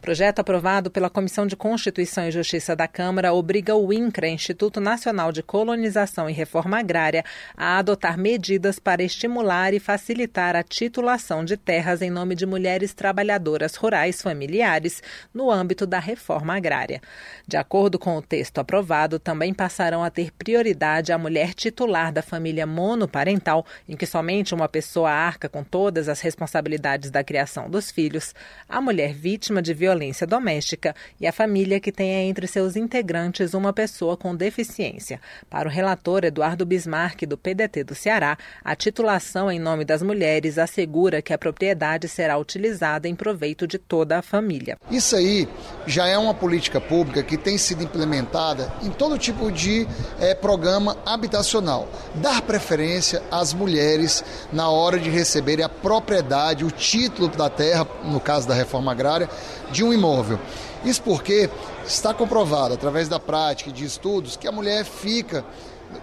[0.00, 5.32] Projeto aprovado pela Comissão de Constituição e Justiça da Câmara obriga o INCRA, Instituto Nacional
[5.32, 7.24] de Colonização e Reforma Agrária,
[7.56, 12.94] a adotar medidas para estimular e facilitar a titulação de terras em nome de mulheres
[12.94, 15.02] trabalhadoras rurais familiares
[15.34, 17.02] no âmbito da reforma agrária.
[17.46, 22.22] De acordo com o texto aprovado, também passarão a ter prioridade a mulher titular da
[22.22, 27.90] família monoparental, em que somente uma pessoa arca com todas as responsabilidades da criação dos
[27.90, 28.32] filhos,
[28.68, 33.54] a mulher vítima de violência violência doméstica e a família que tenha entre seus integrantes
[33.54, 35.18] uma pessoa com deficiência.
[35.48, 40.58] Para o relator Eduardo Bismarck, do PDT do Ceará, a titulação em nome das mulheres
[40.58, 44.76] assegura que a propriedade será utilizada em proveito de toda a família.
[44.90, 45.48] Isso aí
[45.86, 49.88] já é uma política pública que tem sido implementada em todo tipo de
[50.20, 51.88] é, programa habitacional.
[52.16, 54.22] Dar preferência às mulheres
[54.52, 59.28] na hora de receberem a propriedade, o título da terra, no caso da reforma agrária,
[59.70, 60.38] de um imóvel.
[60.84, 61.50] Isso porque
[61.86, 65.44] está comprovado através da prática e de estudos que a mulher fica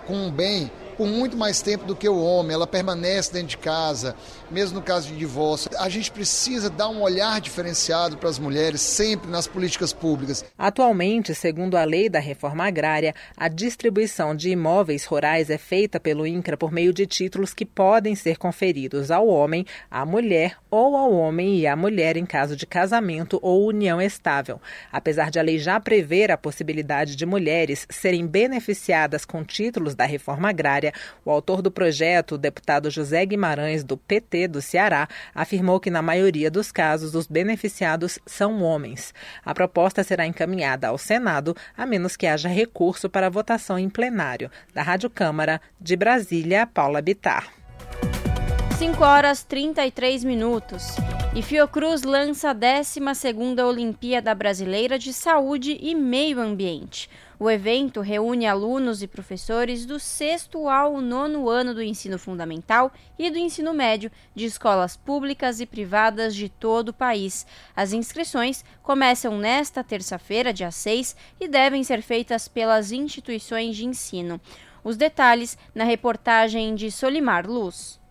[0.06, 3.58] com um bem por muito mais tempo do que o homem, ela permanece dentro de
[3.58, 4.15] casa,
[4.49, 5.69] mesmo no caso de divórcio.
[5.77, 10.43] A gente precisa dar um olhar diferenciado para as mulheres sempre nas políticas públicas.
[10.58, 16.25] Atualmente, segundo a lei da reforma agrária, a distribuição de imóveis rurais é feita pelo
[16.25, 21.12] INCRA por meio de títulos que podem ser conferidos ao homem, à mulher ou ao
[21.13, 24.60] homem e à mulher em caso de casamento ou união estável.
[24.91, 30.05] Apesar de a lei já prever a possibilidade de mulheres serem beneficiadas com títulos da
[30.05, 30.85] reforma agrária,
[31.24, 36.02] o autor do projeto, o deputado José Guimarães, do PT, do Ceará afirmou que, na
[36.02, 39.13] maioria dos casos, os beneficiados são homens.
[39.43, 44.52] A proposta será encaminhada ao Senado, a menos que haja recurso para votação em plenário.
[44.74, 47.64] Da Rádio Câmara, de Brasília, Paula Bitar.
[48.78, 50.84] 5 horas 33 minutos.
[51.34, 53.00] E Fiocruz lança a 12
[53.66, 57.10] Olimpíada Brasileira de Saúde e Meio Ambiente.
[57.40, 63.30] O evento reúne alunos e professores do sexto ao nono ano do ensino fundamental e
[63.30, 67.48] do ensino médio de escolas públicas e privadas de todo o país.
[67.74, 74.40] As inscrições começam nesta terça-feira, dia 6, e devem ser feitas pelas instituições de ensino.
[74.84, 78.04] Os detalhes na reportagem de Solimar Luz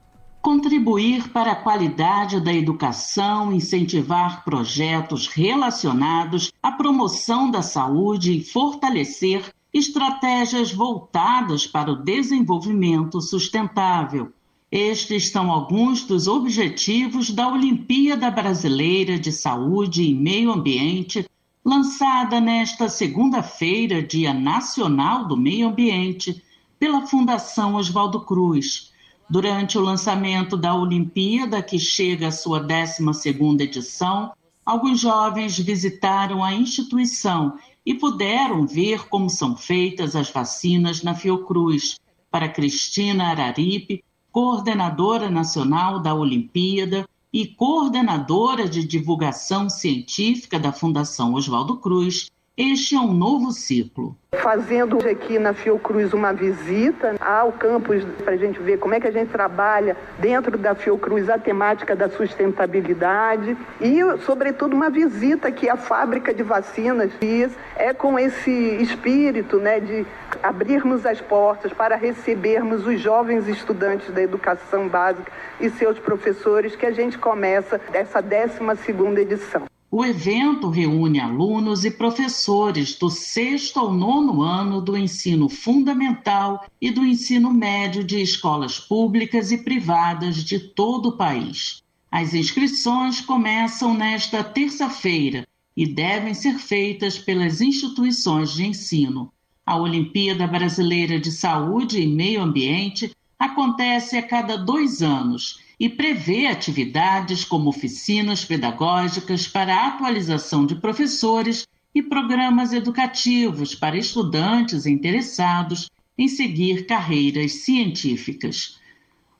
[0.45, 9.51] contribuir para a qualidade da educação, incentivar projetos relacionados à promoção da saúde e fortalecer
[9.73, 14.35] estratégias voltadas para o desenvolvimento sustentável.
[14.71, 21.27] Estes são alguns dos objetivos da Olimpíada Brasileira de Saúde e Meio Ambiente,
[21.65, 26.45] lançada nesta segunda-feira, Dia Nacional do Meio Ambiente,
[26.79, 28.93] pela Fundação Oswaldo Cruz
[29.29, 34.33] Durante o lançamento da Olimpíada, que chega à sua 12ª edição,
[34.65, 41.99] alguns jovens visitaram a instituição e puderam ver como são feitas as vacinas na Fiocruz.
[42.31, 51.79] Para Cristina Araripe, coordenadora nacional da Olimpíada e coordenadora de divulgação científica da Fundação Oswaldo
[51.79, 54.17] Cruz, este é um novo ciclo.
[54.41, 59.09] Fazendo aqui na Fiocruz uma visita ao campus para a gente ver como é que
[59.09, 65.69] a gente trabalha dentro da Fiocruz a temática da sustentabilidade e, sobretudo, uma visita que
[65.69, 70.07] a fábrica de vacinas fiz é com esse espírito né, de
[70.41, 76.87] abrirmos as portas para recebermos os jovens estudantes da educação básica e seus professores que
[76.87, 79.74] a gente começa essa 12 segunda edição.
[79.97, 86.91] O evento reúne alunos e professores do sexto ao nono ano do ensino fundamental e
[86.91, 91.81] do ensino médio de escolas públicas e privadas de todo o país.
[92.11, 99.33] As inscrições começam nesta terça-feira e devem ser feitas pelas instituições de ensino.
[99.65, 106.47] A Olimpíada Brasileira de Saúde e Meio Ambiente acontece a cada dois anos e prevê
[106.47, 115.91] atividades como oficinas pedagógicas para a atualização de professores e programas educativos para estudantes interessados
[116.17, 118.79] em seguir carreiras científicas.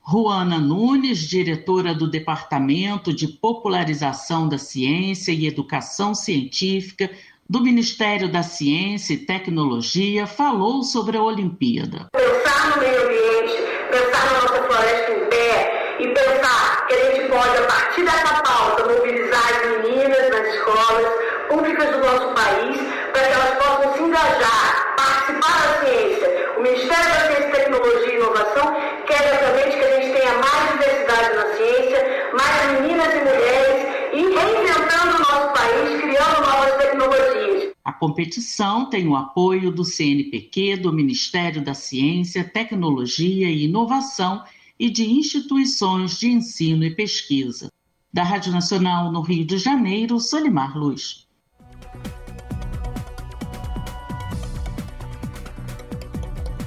[0.07, 7.11] Ruana Nunes, diretora do Departamento de Popularização da Ciência e Educação Científica
[7.49, 12.09] do Ministério da Ciência e Tecnologia, falou sobre a Olimpíada.
[12.13, 17.29] Pensar no meio ambiente, pensar na nossa floresta em pé, e pensar que a gente
[17.29, 21.07] pode, a partir dessa pauta, mobilizar as meninas nas escolas
[21.49, 22.77] públicas do nosso país
[23.13, 26.55] para que elas possam se engajar, participar da ciência.
[26.59, 28.77] O Ministério da Ciência, Tecnologia e Inovação
[29.07, 34.21] quer exatamente que a gente tenha mais diversidade na ciência, mais meninas e mulheres e
[34.35, 37.73] reinventando o nosso país, criando novas tecnologias.
[37.85, 44.43] A competição tem o apoio do CNPq, do Ministério da Ciência, Tecnologia e Inovação
[44.79, 47.69] e de instituições de ensino e pesquisa.
[48.13, 51.25] Da Rádio Nacional no Rio de Janeiro, Solimar Luz.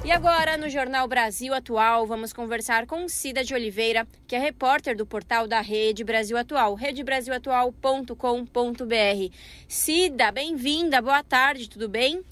[0.08, 4.95] E agora, no Jornal Brasil Atual, vamos conversar com Cida de Oliveira, que é repórter
[4.95, 9.36] do portal da Rede Brasil Atual, redebrasilatual.com.br.
[9.68, 12.24] Cida, bem-vinda, boa tarde, tudo bem?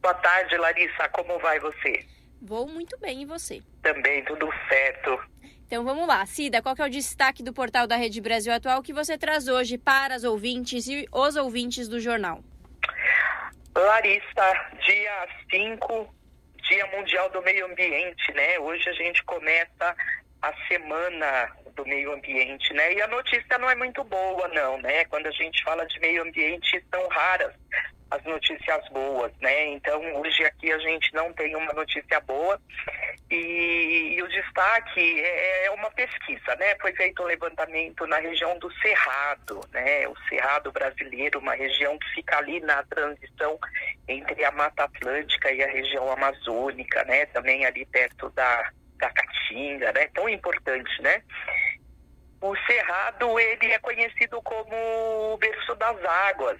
[0.00, 2.06] Boa tarde, Larissa, como vai você?
[2.40, 3.60] Vou muito bem, e você?
[3.82, 5.20] Também, tudo certo.
[5.66, 6.24] Então vamos lá.
[6.26, 9.78] Cida, qual é o destaque do portal da Rede Brasil Atual que você traz hoje
[9.78, 12.44] para as ouvintes e os ouvintes do jornal?
[13.74, 16.14] Larissa, dia 5,
[16.68, 18.58] Dia Mundial do Meio Ambiente, né?
[18.58, 19.96] Hoje a gente começa
[20.42, 22.92] a semana do meio ambiente, né?
[22.92, 25.04] E a notícia não é muito boa, não, né?
[25.06, 27.54] Quando a gente fala de meio ambiente, são raras
[28.12, 29.68] as notícias boas, né?
[29.68, 32.60] Então, hoje aqui a gente não tem uma notícia boa
[33.30, 36.76] e, e o destaque é, é uma pesquisa, né?
[36.78, 40.06] Foi feito um levantamento na região do Cerrado, né?
[40.08, 43.58] O Cerrado brasileiro, uma região que fica ali na transição
[44.06, 47.24] entre a Mata Atlântica e a região amazônica, né?
[47.26, 50.08] Também ali perto da, da Caatinga, né?
[50.12, 51.22] Tão importante, né?
[52.42, 56.58] O Cerrado, ele é conhecido como o berço das águas,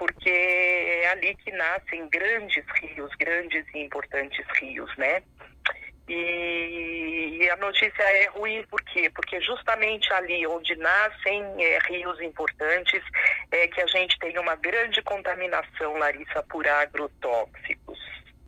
[0.00, 5.22] porque é ali que nascem grandes rios, grandes e importantes rios, né?
[6.08, 9.10] E, a notícia é ruim por quê?
[9.14, 13.02] Porque justamente ali onde nascem é, rios importantes
[13.52, 17.98] é que a gente tem uma grande contaminação, Larissa, por agrotóxicos.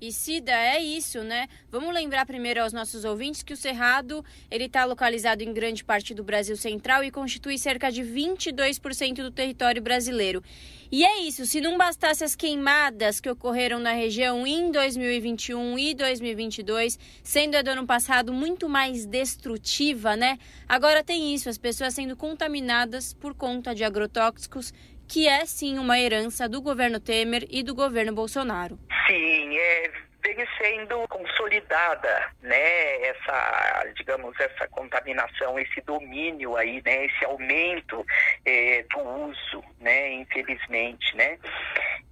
[0.02, 1.46] E Cida, é isso, né?
[1.70, 6.12] Vamos lembrar primeiro aos nossos ouvintes que o Cerrado ele está localizado em grande parte
[6.12, 10.42] do Brasil Central e constitui cerca de 22% do território brasileiro.
[10.90, 15.94] E é isso, se não bastasse as queimadas que ocorreram na região em 2021 e
[15.94, 20.36] 2022, sendo a do ano passado muito mais destrutiva, né?
[20.68, 24.74] Agora tem isso, as pessoas sendo contaminadas por conta de agrotóxicos
[25.08, 28.78] que é sim uma herança do governo Temer e do governo Bolsonaro.
[29.06, 29.90] Sim, é,
[30.22, 38.06] vem sendo consolidada, né, essa, digamos, essa contaminação, esse domínio aí, né, esse aumento
[38.44, 41.38] é, do uso, né, infelizmente, né,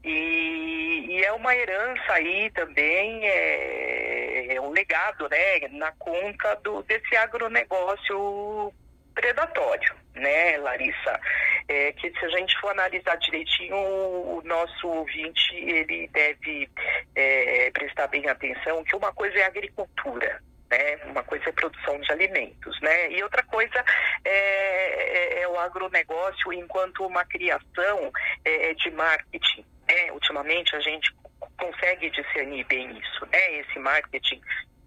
[0.02, 6.82] e, e, é uma herança aí também, é, é um legado, né, na conta do,
[6.82, 8.72] desse agronegócio
[9.20, 11.20] predatório, né, Larissa?
[11.68, 16.68] É que se a gente for analisar direitinho, o nosso ouvinte ele deve
[17.14, 20.96] é, prestar bem atenção que uma coisa é agricultura, né?
[21.04, 23.12] Uma coisa é produção de alimentos, né?
[23.12, 23.84] E outra coisa
[24.24, 28.10] é, é, é o agronegócio enquanto uma criação
[28.44, 29.64] é, de marketing.
[29.86, 30.12] Né?
[30.12, 31.14] Ultimamente a gente
[31.58, 33.60] consegue discernir bem isso, né?
[33.60, 34.40] Esse marketing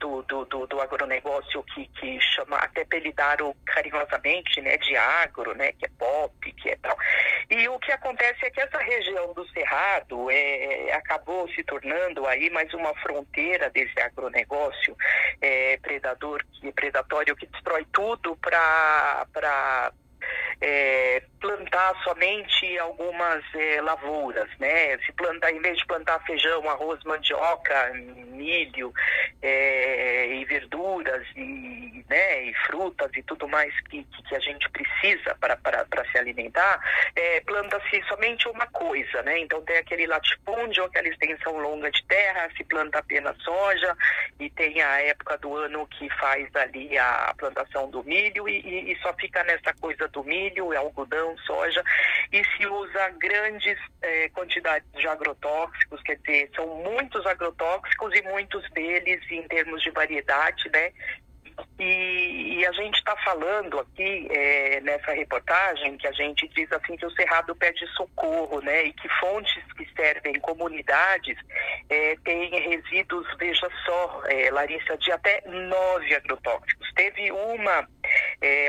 [0.04, 5.72] do, do, do, do agronegócio que, que chama, até apelidaram carinhosamente, né, de agro, né,
[5.72, 6.98] que é pop, que é tal.
[7.50, 12.50] E o que acontece é que essa região do Cerrado é, acabou se tornando aí
[12.50, 14.94] mais uma fronteira desse agronegócio
[15.40, 16.44] é, predador,
[16.76, 19.94] predatório que destrói tudo para
[20.66, 24.98] é, plantar somente algumas é, lavouras, né?
[25.00, 28.94] Se plantar, em vez de plantar feijão, arroz, mandioca, milho
[29.42, 35.36] é, e verduras e, né, e frutas e tudo mais que, que a gente precisa
[35.36, 36.80] para se alimentar,
[37.14, 39.40] é, planta-se somente uma coisa, né?
[39.40, 43.98] Então tem aquele latifúndio, aquela extensão longa de terra, se planta apenas soja
[44.40, 48.94] e tem a época do ano que faz ali a plantação do milho e, e,
[48.94, 51.84] e só fica nessa coisa do milho, algodão, soja,
[52.32, 58.70] e se usa grandes eh, quantidades de agrotóxicos, quer dizer, são muitos agrotóxicos e muitos
[58.72, 60.92] deles em termos de variedade, né?
[61.80, 66.96] E, e, a gente está falando aqui é, nessa reportagem que a gente diz assim
[66.96, 68.84] que o Cerrado pede socorro, né?
[68.86, 71.38] E que fontes que servem comunidades
[71.90, 76.92] é, têm resíduos, veja só, é, Larissa, de até nove agrotóxicos.
[76.96, 77.88] Teve uma,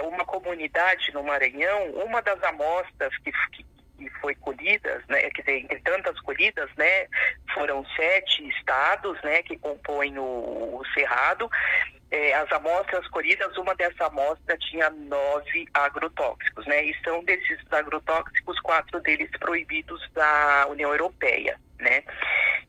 [0.03, 3.65] uma comunidade no Maranhão, uma das amostras que, que
[3.97, 7.07] que foi colhidas, né, quer dizer, entre tantas colhidas, né,
[7.55, 10.23] foram sete estados, né, que compõem o,
[10.81, 11.49] o Cerrado,
[12.15, 16.85] é, as amostras colhidas, uma dessa amostra tinha nove agrotóxicos, né?
[16.85, 22.05] E são desses agrotóxicos, quatro deles proibidos da União Europeia, né?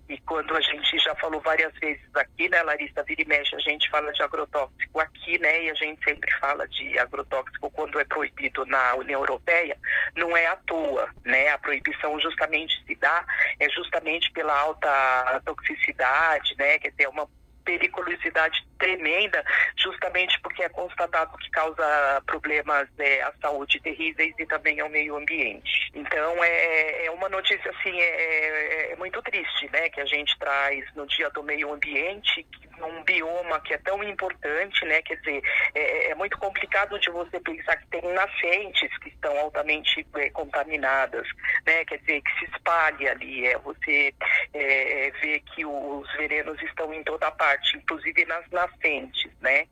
[0.09, 3.59] E quando a gente já falou várias vezes aqui, né, Larissa, vira e mexe, a
[3.59, 8.05] gente fala de agrotóxico aqui, né, e a gente sempre fala de agrotóxico quando é
[8.05, 9.75] proibido na União Europeia,
[10.15, 13.25] não é à toa, né, a proibição justamente se dá,
[13.59, 17.27] é justamente pela alta toxicidade, né, que é uma
[17.65, 19.43] periculosidade tremenda,
[19.77, 25.15] justamente porque é constatado que causa problemas é, à saúde terríveis e também ao meio
[25.15, 25.91] ambiente.
[25.93, 30.37] Então é, é uma notícia assim é, é, é muito triste, né, que a gente
[30.39, 32.45] traz no Dia do Meio Ambiente,
[32.79, 35.41] num bioma que é tão importante, né, quer dizer,
[35.73, 41.27] é, é muito complicado de você pensar que tem nascentes que estão altamente é, contaminadas,
[41.65, 44.13] né, quer dizer que se espalha ali, é você
[44.53, 49.67] é, vê que os venenos estão em toda parte, inclusive nas nascentes, né?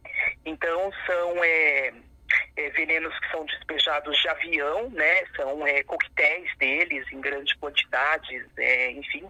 [0.46, 1.94] Então são é,
[2.56, 5.26] é, venenos que são despejados de avião, né?
[5.36, 9.28] São é, coquetéis deles em grandes quantidades, é, enfim.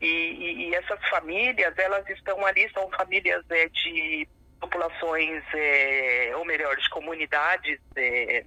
[0.00, 4.28] E, e, e, essas famílias, elas estão ali, são famílias é, de
[4.60, 8.44] populações, é, ou melhor, de comunidades é,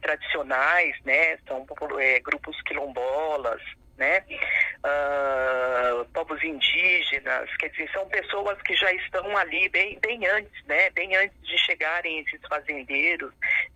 [0.00, 1.38] tradicionais, né?
[1.46, 1.66] São
[2.22, 3.60] grupos quilombolas,
[3.98, 4.24] né?
[4.84, 10.90] Uh, povos indígenas, quer dizer, são pessoas que já estão ali bem, bem antes, né?
[10.90, 13.32] Bem antes de chegarem esses fazendeiros,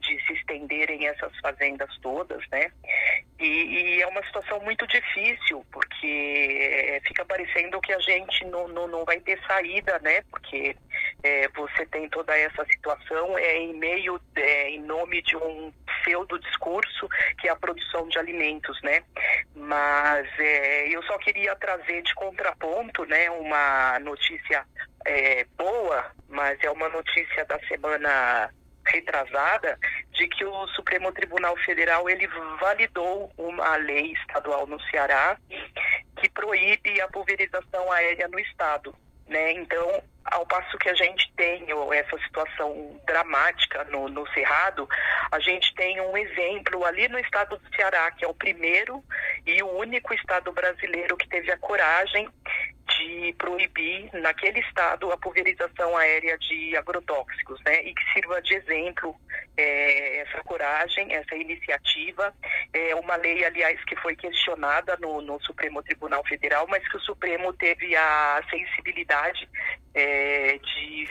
[0.07, 2.71] de se estenderem essas fazendas todas, né?
[3.39, 8.87] E, e é uma situação muito difícil, porque fica parecendo que a gente não, não,
[8.87, 10.23] não vai ter saída, né?
[10.31, 10.77] Porque
[11.23, 16.39] é, você tem toda essa situação é em meio, é, em nome de um pseudo
[16.39, 19.03] discurso que é a produção de alimentos, né?
[19.55, 24.65] Mas é, eu só queria trazer de contraponto, né, uma notícia
[25.57, 28.51] boa, mas é uma notícia da semana
[28.87, 29.78] retrasada
[30.12, 32.26] de que o Supremo Tribunal Federal ele
[32.61, 35.37] validou uma lei estadual no Ceará
[36.16, 38.95] que proíbe a pulverização aérea no estado.
[39.28, 39.53] Né?
[39.53, 44.89] Então, ao passo que a gente tem essa situação dramática no, no Cerrado,
[45.32, 49.03] a gente tem um exemplo ali no estado do Ceará, que é o primeiro
[49.45, 52.28] e o único estado brasileiro que teve a coragem
[52.97, 57.83] de proibir naquele estado a pulverização aérea de agrotóxicos, né?
[57.83, 59.15] E que sirva de exemplo
[59.57, 62.35] é, essa coragem, essa iniciativa.
[62.73, 67.01] É uma lei, aliás, que foi questionada no, no Supremo Tribunal Federal, mas que o
[67.01, 69.49] Supremo teve a sensibilidade
[69.95, 71.09] é, de,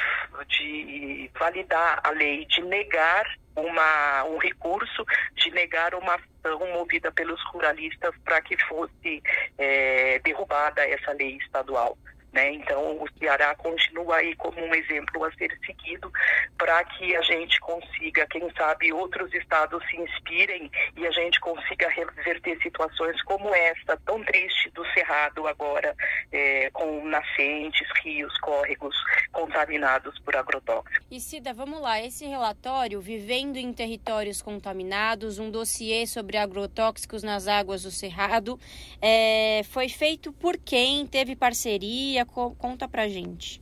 [0.48, 3.26] de validar a lei, de negar
[3.56, 9.22] uma, um recurso de negar uma ação movida pelos ruralistas para que fosse
[9.58, 11.98] é, derrubada essa lei estadual.
[12.36, 12.52] Né?
[12.52, 16.12] Então, o Ceará continua aí como um exemplo a ser seguido
[16.58, 21.88] para que a gente consiga, quem sabe, outros estados se inspirem e a gente consiga
[21.88, 25.96] reverter situações como esta, tão triste do Cerrado agora,
[26.30, 28.98] é, com nascentes, rios, córregos
[29.32, 31.06] contaminados por agrotóxicos.
[31.10, 37.48] E Cida, vamos lá, esse relatório, Vivendo em Territórios Contaminados, um dossiê sobre agrotóxicos nas
[37.48, 38.60] águas do Cerrado,
[39.02, 41.08] é, foi feito por quem?
[41.08, 42.25] Teve parceria?
[42.28, 43.62] Conta pra gente.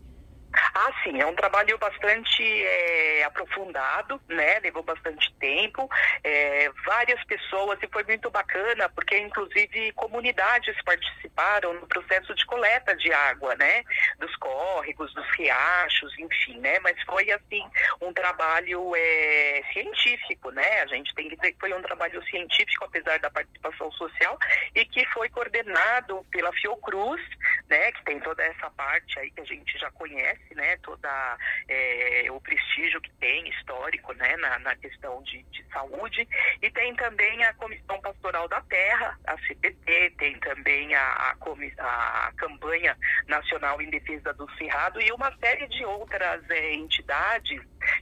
[0.54, 4.60] Ah, sim, é um trabalho bastante é, aprofundado, né?
[4.60, 5.90] Levou bastante tempo.
[6.24, 12.96] É, várias pessoas e foi muito bacana, porque inclusive comunidades participaram no processo de coleta
[12.96, 13.84] de água, né?
[14.20, 16.80] Dos córregos, dos riachos, enfim, né?
[16.80, 17.64] Mas foi assim
[18.02, 20.82] um trabalho é, científico, né?
[20.82, 24.38] A gente tem que dizer que foi um trabalho científico, apesar da participação social,
[24.76, 27.22] e que foi coordenado pela Fiocruz,
[27.70, 27.92] né?
[27.94, 30.78] Que tem toda essa parte aí que a gente já conhece, né?
[30.78, 31.38] Toda
[31.68, 34.36] é, o prestígio que tem histórico, né?
[34.38, 36.28] Na, na questão de, de saúde
[36.62, 41.36] e tem também a Comissão Pastoral da Terra, a CPT, tem também a,
[41.80, 47.62] a, a Campanha Nacional em Defesa do Cerrado e uma série de outras é, entidades,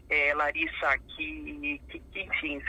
[0.09, 2.61] é, Larissa, que, que, que enfim,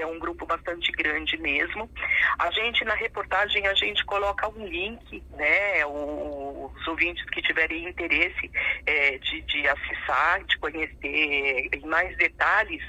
[0.00, 1.90] é um grupo bastante grande mesmo.
[2.38, 7.88] A gente, na reportagem, a gente coloca um link, né, o, os ouvintes que tiverem
[7.88, 8.50] interesse
[8.86, 12.82] é, de, de acessar, de conhecer em mais detalhes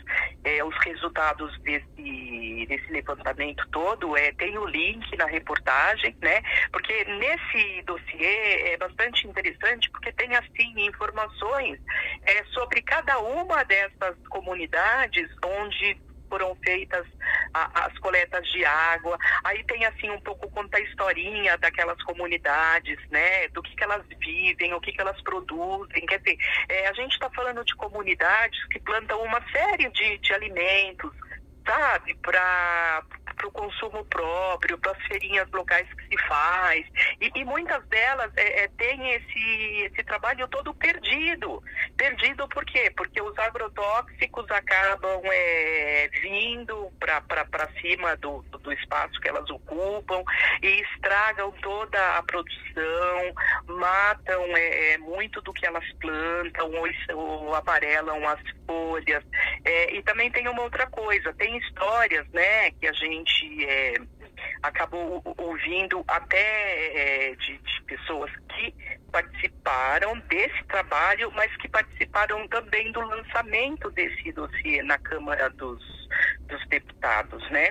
[0.43, 6.41] é, os resultados desse, desse levantamento todo, é, tem o link na reportagem, né?
[6.71, 11.79] Porque nesse dossiê é bastante interessante porque tem assim informações
[12.23, 15.97] é, sobre cada uma dessas comunidades onde
[16.29, 17.05] foram feitas
[17.53, 19.17] a, as coletas de água.
[19.43, 23.47] Aí tem assim um pouco conta a historinha daquelas comunidades, né?
[23.49, 26.05] Do que, que elas vivem, o que, que elas produzem.
[26.05, 26.37] Quer dizer,
[26.69, 31.11] é, a gente está falando de comunidades que plantam uma série de, de alimentos,
[31.67, 33.03] sabe, para
[33.45, 36.85] o consumo próprio, para as feirinhas locais que se faz.
[37.21, 41.61] E, e muitas delas é, é, têm esse, esse trabalho todo perdido.
[41.97, 42.91] Perdido por quê?
[42.95, 50.23] Porque os agrotóxicos acabam é, vindo para cima do, do espaço que elas ocupam
[50.61, 53.33] e estragam toda a produção,
[53.67, 59.23] matam é, é muito do que elas plantam ou, ou amarelam as folhas.
[59.65, 63.95] É, e também tem uma outra coisa, tem histórias, né, que a gente é,
[64.63, 68.73] acabou ouvindo até é, de, de, pessoas que
[69.11, 75.81] participaram desse trabalho, mas que participaram também do lançamento desse dossiê na Câmara dos,
[76.47, 77.69] dos Deputados, né?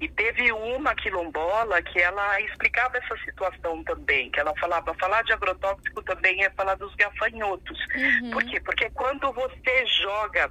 [0.00, 5.32] E teve uma quilombola que ela explicava essa situação também, que ela falava, falar de
[5.32, 7.78] agrotóxico também é falar dos gafanhotos.
[7.94, 8.30] Uhum.
[8.30, 8.60] Por quê?
[8.60, 10.50] Porque quando você joga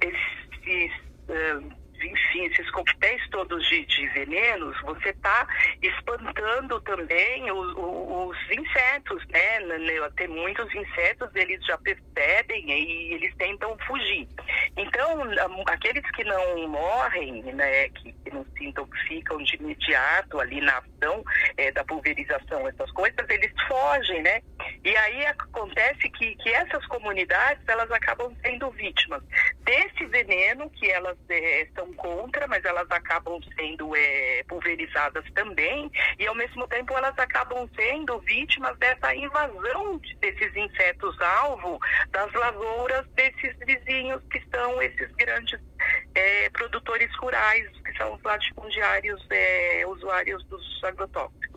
[0.00, 0.92] esses...
[1.28, 5.46] Uh, enfim, esses coquetéis todos de, de venenos, você está
[5.82, 9.58] espantando também os, os, insetos, né?
[10.16, 14.28] Tem muitos insetos, eles já percebem e eles tentam fugir.
[14.76, 15.22] Então,
[15.66, 21.24] aqueles que não morrem, né, que, que não se intoxicam de imediato ali na ação
[21.56, 24.40] é, da pulverização, essas coisas, eles fogem, né?
[24.84, 29.22] E aí acontece que, que essas comunidades, elas acabam sendo vítimas
[29.60, 36.26] desse veneno que elas é, são contra, mas elas acabam sendo é, pulverizadas também, e
[36.26, 41.78] ao mesmo tempo elas acabam sendo vítimas dessa invasão desses insetos-alvo
[42.10, 45.60] das lavouras desses vizinhos que são esses grandes
[46.14, 51.56] é, produtores rurais, que são os latifundiários é, usuários dos agrotóxicos.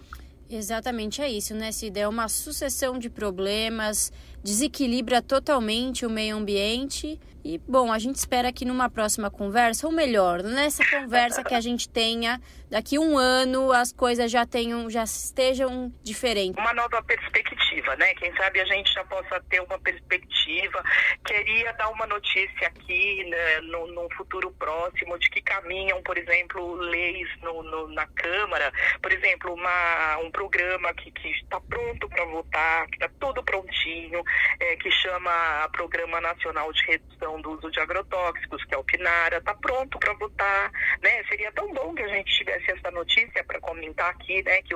[0.50, 2.00] Exatamente, é isso, né, Cida?
[2.00, 4.12] É uma sucessão de problemas,
[4.44, 9.94] desequilibra totalmente o meio ambiente e, bom, a gente espera que numa próxima conversa, ou
[9.94, 15.04] melhor, nessa conversa que a gente tenha, daqui um ano as coisas já tenham, já
[15.04, 16.62] estejam diferentes.
[16.62, 18.14] Uma nova perspectiva, né?
[18.16, 20.84] Quem sabe a gente já possa ter uma perspectiva.
[21.26, 26.76] Queria dar uma notícia aqui, né, no, no futuro próximo, de que caminham, por exemplo,
[26.76, 28.72] leis no, no na Câmara,
[29.02, 34.24] por exemplo, uma, um programa que, está pronto para votar, que está tudo prontinho,
[34.60, 39.38] é, que chama Programa Nacional de Redução do uso de agrotóxicos, que é o PNARA,
[39.38, 40.72] está pronto para votar,
[41.02, 41.24] né?
[41.30, 44.62] Seria tão bom que a gente tivesse essa notícia para comentar aqui, né?
[44.64, 44.76] Que,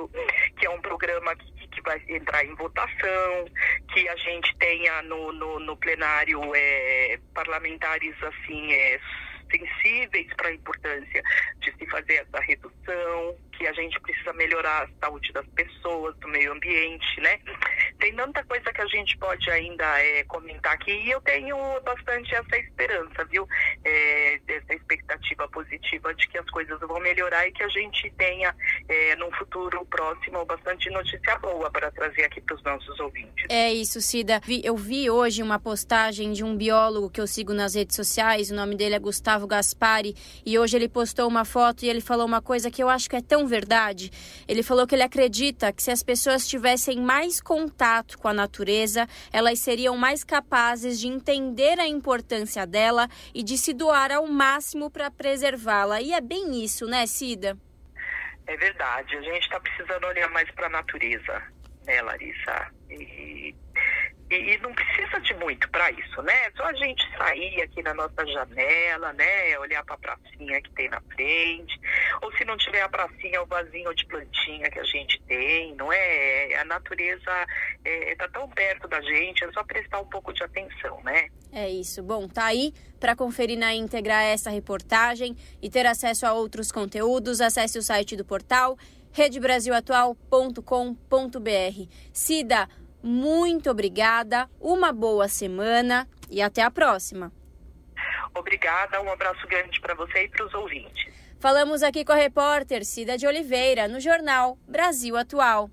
[0.58, 3.46] que é um programa que, que vai entrar em votação,
[3.94, 9.00] que a gente tenha no, no, no plenário é, parlamentares assim é,
[9.52, 11.24] sensíveis para a importância
[11.60, 16.28] de se fazer essa redução, que a gente precisa melhorar a saúde das pessoas, do
[16.28, 17.40] meio ambiente, né?
[18.00, 22.34] Tem tanta coisa que a gente pode ainda é, comentar aqui e eu tenho bastante
[22.34, 23.48] essa esperança, viu?
[23.86, 28.56] É, essa expectativa positiva de que as coisas vão melhorar e que a gente tenha,
[28.90, 33.46] é, num futuro próximo, bastante notícia boa para trazer aqui para os nossos ouvintes.
[33.50, 34.42] É isso, Cida.
[34.64, 38.56] Eu vi hoje uma postagem de um biólogo que eu sigo nas redes sociais, o
[38.56, 42.42] nome dele é Gustavo Gaspari, e hoje ele postou uma foto e ele falou uma
[42.42, 44.12] coisa que eu acho que é tão verdade.
[44.48, 49.08] Ele falou que ele acredita que se as pessoas tivessem mais contato com a natureza,
[49.32, 54.90] elas seriam mais capazes de entender a importância dela e de se doar ao máximo
[54.90, 56.02] para preservá-la.
[56.02, 57.58] E é bem isso, né, Cida?
[58.48, 59.16] É verdade.
[59.16, 61.42] A gente está precisando olhar mais para a natureza,
[61.86, 62.72] né, Larissa?
[62.90, 63.56] E
[64.34, 66.50] e, e, não precisa de muito para isso, né?
[66.56, 69.58] Só a gente sair aqui na nossa janela, né?
[69.60, 71.80] Olhar para a pracinha que tem na frente.
[72.22, 75.92] Ou se não tiver a pracinha, o vasinho de plantinha que a gente tem, não
[75.94, 76.56] é?
[76.56, 77.46] A natureza está
[77.86, 81.28] é, tá tão perto da gente, é só prestar um pouco de atenção, né?
[81.52, 82.02] É isso.
[82.02, 87.42] Bom, tá aí para conferir na íntegra essa reportagem e ter acesso a outros conteúdos,
[87.42, 88.78] acesse o site do portal
[89.14, 91.88] redebrasilatual.com.br.
[92.12, 92.68] Cida,
[93.04, 97.32] muito obrigada, uma boa semana e até a próxima.
[98.34, 101.14] Obrigada, um abraço grande para você e para os ouvintes.
[101.40, 105.70] Falamos aqui com a repórter Cida de Oliveira, no jornal Brasil Atual.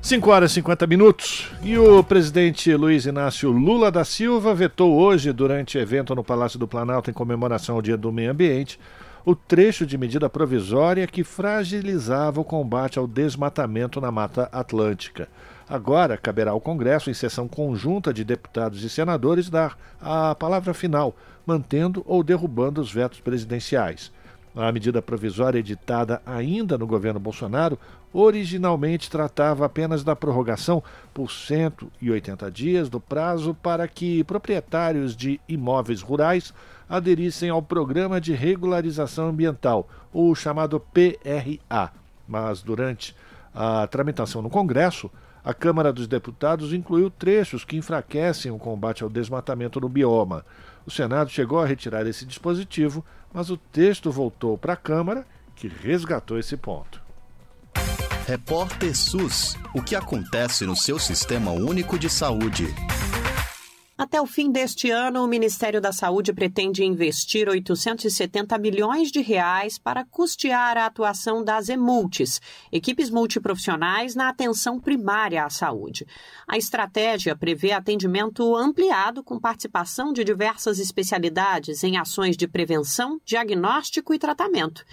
[0.00, 1.52] 5 horas e 50 minutos.
[1.62, 6.66] E o presidente Luiz Inácio Lula da Silva vetou hoje, durante evento no Palácio do
[6.66, 8.80] Planalto em comemoração ao Dia do Meio Ambiente,
[9.28, 15.28] o trecho de medida provisória que fragilizava o combate ao desmatamento na Mata Atlântica.
[15.68, 21.14] Agora caberá ao Congresso, em sessão conjunta de deputados e senadores, dar a palavra final,
[21.44, 24.10] mantendo ou derrubando os vetos presidenciais.
[24.56, 27.78] A medida provisória editada ainda no governo Bolsonaro
[28.14, 36.00] originalmente tratava apenas da prorrogação por 180 dias do prazo para que proprietários de imóveis
[36.00, 36.54] rurais
[36.88, 41.92] aderissem ao Programa de Regularização Ambiental, o chamado PRA.
[42.26, 43.14] Mas durante
[43.54, 45.10] a tramitação no Congresso,
[45.44, 50.44] a Câmara dos Deputados incluiu trechos que enfraquecem o combate ao desmatamento no bioma.
[50.86, 55.68] O Senado chegou a retirar esse dispositivo, mas o texto voltou para a Câmara, que
[55.68, 57.00] resgatou esse ponto.
[58.26, 62.66] Repórter SUS: O que acontece no seu sistema único de saúde?
[63.98, 69.76] Até o fim deste ano, o Ministério da Saúde pretende investir 870 milhões de reais
[69.76, 72.40] para custear a atuação das EMULTIS,
[72.70, 76.06] equipes multiprofissionais na atenção primária à saúde.
[76.46, 84.14] A estratégia prevê atendimento ampliado com participação de diversas especialidades em ações de prevenção, diagnóstico
[84.14, 84.84] e tratamento.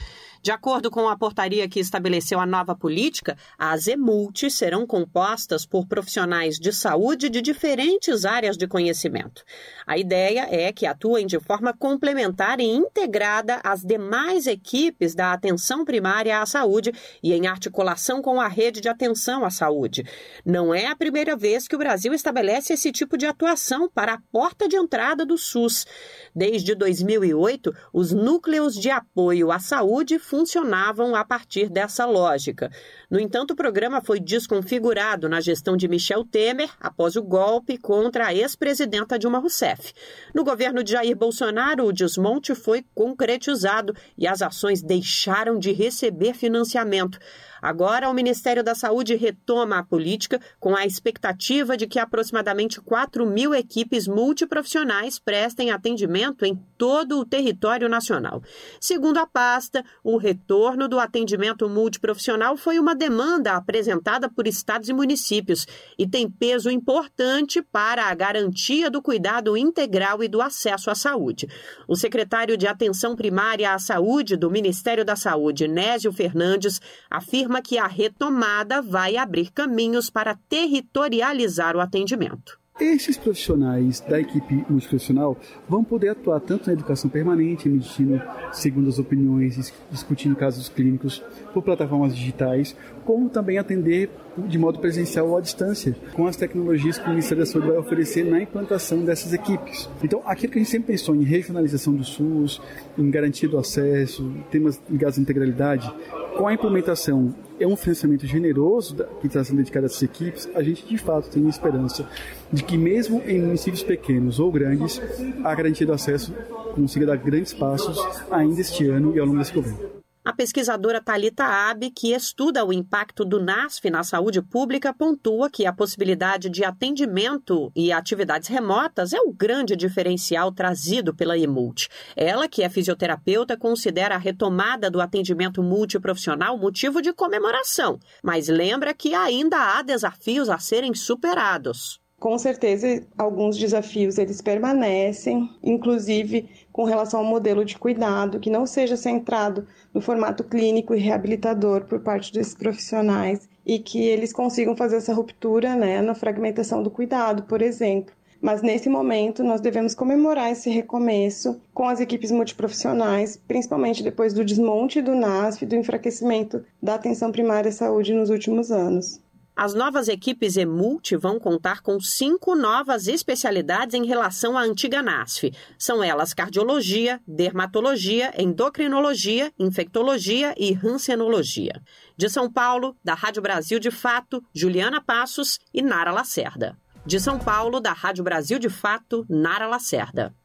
[0.46, 5.88] De acordo com a portaria que estabeleceu a nova política, as EMULT serão compostas por
[5.88, 9.43] profissionais de saúde de diferentes áreas de conhecimento.
[9.88, 15.84] A ideia é que atuem de forma complementar e integrada às demais equipes da atenção
[15.84, 16.93] primária à saúde
[17.24, 20.04] e em articulação com a rede de atenção à saúde.
[20.46, 24.22] Não é a primeira vez que o Brasil estabelece esse tipo de atuação para a
[24.32, 25.88] porta de entrada do SUS.
[26.36, 32.69] Desde 2008, os núcleos de apoio à saúde funcionavam a partir dessa lógica.
[33.09, 38.27] No entanto, o programa foi desconfigurado na gestão de Michel Temer após o golpe contra
[38.27, 39.93] a ex-presidenta Dilma Rousseff.
[40.33, 46.33] No governo de Jair Bolsonaro, o desmonte foi concretizado e as ações deixaram de receber
[46.33, 47.17] financiamento.
[47.61, 53.25] Agora, o Ministério da Saúde retoma a política com a expectativa de que aproximadamente 4
[53.25, 58.41] mil equipes multiprofissionais prestem atendimento em todo o território nacional.
[58.80, 64.93] Segundo a pasta, o retorno do atendimento multiprofissional foi uma demanda apresentada por estados e
[64.93, 65.65] municípios
[65.97, 71.47] e tem peso importante para a garantia do cuidado integral e do acesso à saúde.
[71.88, 77.78] O secretário de Atenção Primária à Saúde do Ministério da Saúde, Nésio Fernandes, afirma que
[77.78, 82.64] a retomada vai abrir caminhos para territorializar o atendimento.
[82.78, 88.21] Esses profissionais da equipe multiprofissional vão poder atuar tanto na educação permanente, emitindo
[88.51, 91.23] segundas opiniões, discutindo casos clínicos
[91.53, 96.97] por plataformas digitais, como também atender de modo presencial ou à distância, com as tecnologias
[96.97, 99.89] que o Ministério da Saúde vai oferecer na implantação dessas equipes.
[100.03, 102.61] Então, aquilo que a gente sempre pensou em regionalização do SUS,
[102.97, 105.89] em garantia do acesso, temas ligados à integralidade,
[106.38, 110.61] com a implementação é um financiamento generoso que está sendo dedicado a essas equipes, a
[110.61, 112.07] gente de fato tem esperança
[112.51, 115.01] de que mesmo em municípios pequenos ou grandes,
[115.43, 116.33] a garantia do acesso
[116.73, 117.97] consiga dar grandes passos
[118.29, 119.95] ainda este ano e ao longo desse governo.
[120.26, 125.67] A pesquisadora Talita Abe, que estuda o impacto do NASF na saúde pública, pontua que
[125.67, 131.89] a possibilidade de atendimento e atividades remotas é o grande diferencial trazido pela EMULT.
[132.15, 138.95] Ela, que é fisioterapeuta, considera a retomada do atendimento multiprofissional motivo de comemoração, mas lembra
[138.95, 146.84] que ainda há desafios a serem superados com certeza alguns desafios eles permanecem, inclusive com
[146.84, 151.99] relação ao modelo de cuidado que não seja centrado no formato clínico e reabilitador por
[151.99, 157.43] parte desses profissionais e que eles consigam fazer essa ruptura né, na fragmentação do cuidado,
[157.43, 158.13] por exemplo.
[158.41, 164.45] Mas nesse momento nós devemos comemorar esse recomeço com as equipes multiprofissionais, principalmente depois do
[164.45, 169.20] desmonte do NASF e do enfraquecimento da atenção primária à saúde nos últimos anos.
[169.58, 175.53] As novas equipes EMULT vão contar com cinco novas especialidades em relação à antiga NASF.
[175.80, 181.82] São elas cardiologia, dermatologia, endocrinologia, infectologia e rancenologia.
[182.18, 186.78] De São Paulo, da Rádio Brasil de Fato, Juliana Passos e Nara Lacerda.
[187.06, 190.36] De São Paulo, da Rádio Brasil de Fato, Nara Lacerda.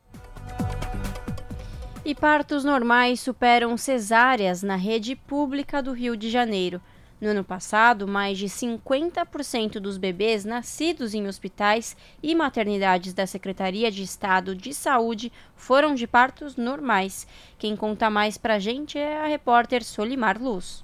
[2.05, 6.81] E partos normais superam cesáreas na rede pública do Rio de Janeiro.
[7.21, 13.91] No ano passado, mais de 50% dos bebês nascidos em hospitais e maternidades da Secretaria
[13.91, 17.27] de Estado de Saúde foram de partos normais.
[17.59, 20.83] Quem conta mais pra gente é a repórter Solimar Luz.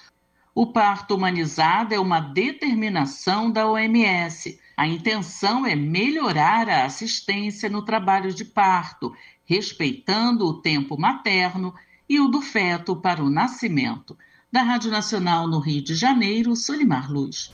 [0.54, 4.60] O parto humanizado é uma determinação da OMS.
[4.76, 9.12] A intenção é melhorar a assistência no trabalho de parto,
[9.44, 11.74] respeitando o tempo materno
[12.08, 14.16] e o do feto para o nascimento.
[14.52, 17.52] Da Rádio Nacional no Rio de Janeiro, Solimar Luz.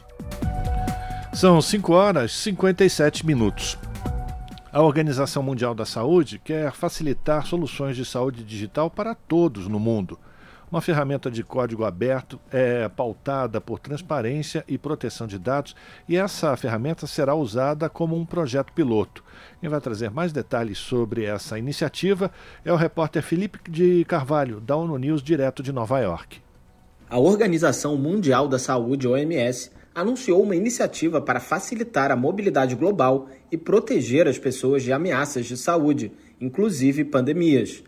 [1.32, 3.78] São 5 horas e 57 minutos.
[4.72, 10.18] A Organização Mundial da Saúde quer facilitar soluções de saúde digital para todos no mundo.
[10.70, 15.74] Uma ferramenta de código aberto é pautada por transparência e proteção de dados
[16.08, 19.24] e essa ferramenta será usada como um projeto piloto.
[19.60, 22.30] Quem vai trazer mais detalhes sobre essa iniciativa
[22.64, 26.40] é o repórter Felipe de Carvalho, da ONU News, direto de Nova York.
[27.08, 33.56] A Organização Mundial da Saúde, OMS, anunciou uma iniciativa para facilitar a mobilidade global e
[33.56, 37.82] proteger as pessoas de ameaças de saúde, inclusive pandemias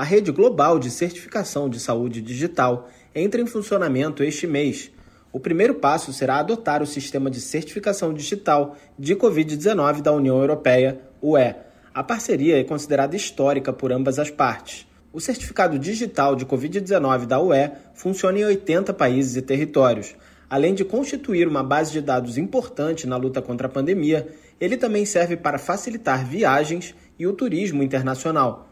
[0.00, 4.90] a rede global de certificação de saúde digital entra em funcionamento este mês.
[5.30, 11.02] O primeiro passo será adotar o sistema de certificação digital de Covid-19 da União Europeia,
[11.20, 11.54] UE.
[11.92, 14.86] A parceria é considerada histórica por ambas as partes.
[15.12, 20.14] O certificado digital de Covid-19 da UE funciona em 80 países e territórios.
[20.48, 24.28] Além de constituir uma base de dados importante na luta contra a pandemia,
[24.58, 28.69] ele também serve para facilitar viagens e o turismo internacional.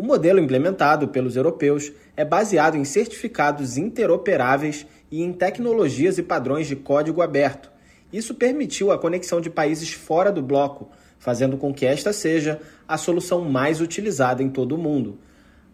[0.00, 6.66] O modelo implementado pelos europeus é baseado em certificados interoperáveis e em tecnologias e padrões
[6.66, 7.70] de código aberto.
[8.10, 10.88] Isso permitiu a conexão de países fora do bloco,
[11.18, 15.18] fazendo com que esta seja a solução mais utilizada em todo o mundo.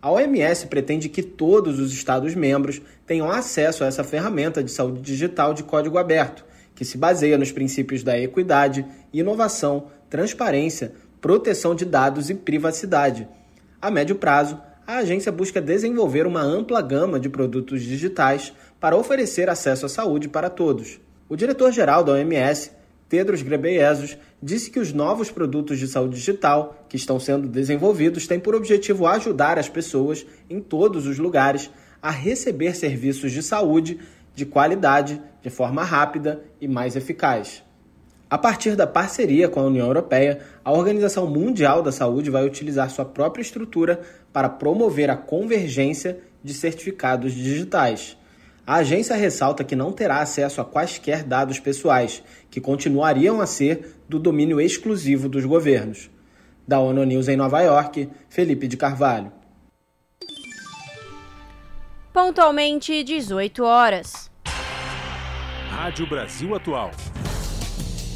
[0.02, 5.54] A OMS pretende que todos os Estados-membros tenham acesso a essa ferramenta de saúde digital
[5.54, 12.28] de código aberto, que se baseia nos princípios da equidade, inovação, transparência, proteção de dados
[12.28, 13.28] e privacidade.
[13.80, 19.50] A médio prazo, a agência busca desenvolver uma ampla gama de produtos digitais para oferecer
[19.50, 20.98] acesso à saúde para todos.
[21.28, 22.70] O diretor-geral da OMS,
[23.08, 28.40] Tedros Ghebreyesus disse que os novos produtos de saúde digital que estão sendo desenvolvidos têm
[28.40, 31.70] por objetivo ajudar as pessoas em todos os lugares
[32.00, 33.98] a receber serviços de saúde
[34.34, 37.65] de qualidade, de forma rápida e mais eficaz.
[38.36, 42.90] A partir da parceria com a União Europeia, a Organização Mundial da Saúde vai utilizar
[42.90, 43.98] sua própria estrutura
[44.30, 48.14] para promover a convergência de certificados digitais.
[48.66, 54.02] A agência ressalta que não terá acesso a quaisquer dados pessoais, que continuariam a ser
[54.06, 56.10] do domínio exclusivo dos governos.
[56.68, 59.32] Da ONU News em Nova York, Felipe de Carvalho.
[62.12, 64.30] Pontualmente 18 horas.
[65.70, 66.90] Rádio Brasil Atual.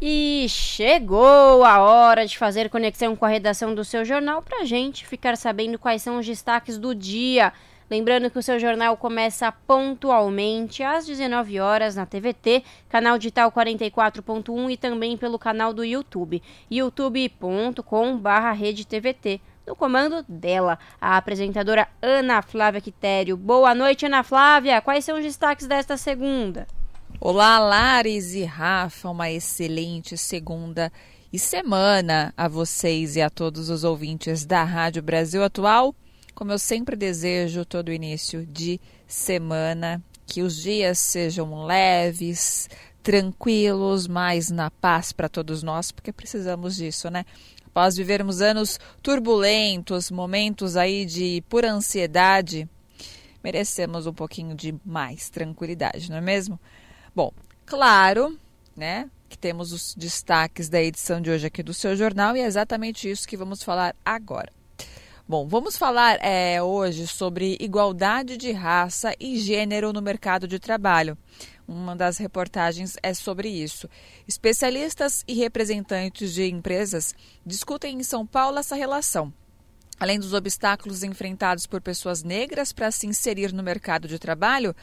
[0.00, 5.04] E chegou a hora de fazer conexão com a redação do seu jornal para gente
[5.04, 7.52] ficar sabendo quais são os destaques do dia.
[7.90, 14.70] Lembrando que o seu jornal começa pontualmente às 19 horas na TVT, canal digital 44.1
[14.70, 16.40] e também pelo canal do YouTube,
[16.70, 19.40] youtube.com/redetvt.
[19.66, 23.36] No comando dela, a apresentadora Ana Flávia Quitério.
[23.36, 24.80] Boa noite, Ana Flávia.
[24.80, 26.68] Quais são os destaques desta segunda?
[27.20, 30.92] Olá, Lares e Rafa, uma excelente segunda
[31.32, 35.92] e semana a vocês e a todos os ouvintes da Rádio Brasil Atual.
[36.32, 42.70] Como eu sempre desejo todo início de semana, que os dias sejam leves,
[43.02, 47.24] tranquilos, mais na paz para todos nós, porque precisamos disso, né?
[47.66, 52.68] Após vivermos anos turbulentos, momentos aí de pura ansiedade,
[53.42, 56.60] merecemos um pouquinho de mais tranquilidade, não é mesmo?
[57.14, 57.32] Bom,
[57.66, 58.38] claro,
[58.76, 62.46] né, que temos os destaques da edição de hoje aqui do seu jornal e é
[62.46, 64.52] exatamente isso que vamos falar agora.
[65.28, 71.18] Bom, vamos falar é, hoje sobre igualdade de raça e gênero no mercado de trabalho.
[71.66, 73.90] Uma das reportagens é sobre isso.
[74.26, 79.30] Especialistas e representantes de empresas discutem em São Paulo essa relação.
[80.00, 84.74] Além dos obstáculos enfrentados por pessoas negras para se inserir no mercado de trabalho,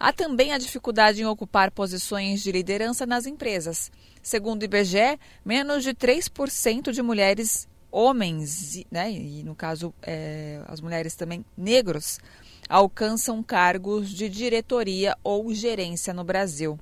[0.00, 3.90] Há também a dificuldade em ocupar posições de liderança nas empresas.
[4.22, 10.80] Segundo o IBGE, menos de 3% de mulheres homens, né, e no caso é, as
[10.80, 12.20] mulheres também negros,
[12.68, 16.78] alcançam cargos de diretoria ou gerência no Brasil.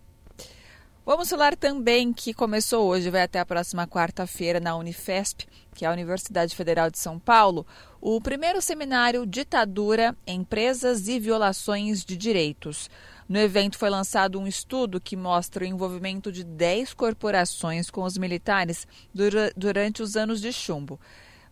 [1.06, 5.46] Vamos falar também que começou hoje, vai até a próxima quarta-feira na Unifesp,
[5.76, 7.66] que é a Universidade Federal de São Paulo,
[8.00, 12.88] o primeiro seminário Ditadura, Empresas e Violações de Direitos.
[13.28, 18.16] No evento foi lançado um estudo que mostra o envolvimento de 10 corporações com os
[18.16, 20.98] militares dura, durante os anos de chumbo.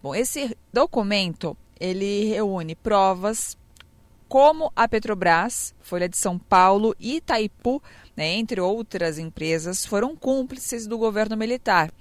[0.03, 3.59] Bom, esse documento ele reúne provas
[4.27, 7.83] como a Petrobras, Folha de São Paulo e Itaipu
[8.17, 11.93] né, entre outras empresas, foram cúmplices do governo militar.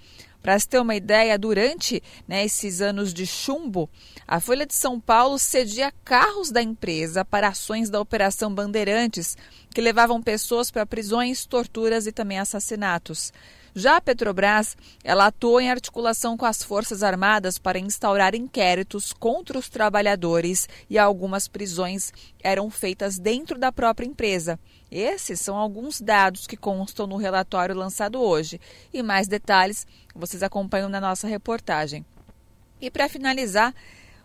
[0.44, 3.90] Para se ter uma ideia, durante né, esses anos de chumbo,
[4.28, 9.38] a Folha de São Paulo cedia carros da empresa para ações da Operação Bandeirantes,
[9.74, 13.32] que levavam pessoas para prisões, torturas e também assassinatos.
[13.76, 19.58] Já a Petrobras, ela atuou em articulação com as Forças Armadas para instaurar inquéritos contra
[19.58, 22.14] os trabalhadores e algumas prisões
[22.44, 24.60] eram feitas dentro da própria empresa.
[24.92, 28.62] Esses são alguns dados que constam no relatório lançado hoje.
[28.94, 32.06] E mais detalhes vocês acompanham na nossa reportagem.
[32.80, 33.74] E para finalizar,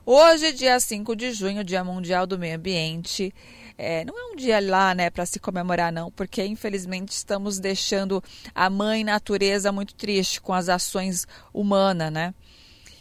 [0.05, 3.33] hoje, dia 5 de junho, Dia Mundial do Meio Ambiente.
[3.77, 8.23] É, não é um dia lá, né, para se comemorar, não, porque infelizmente estamos deixando
[8.53, 12.35] a mãe natureza muito triste com as ações humanas, né?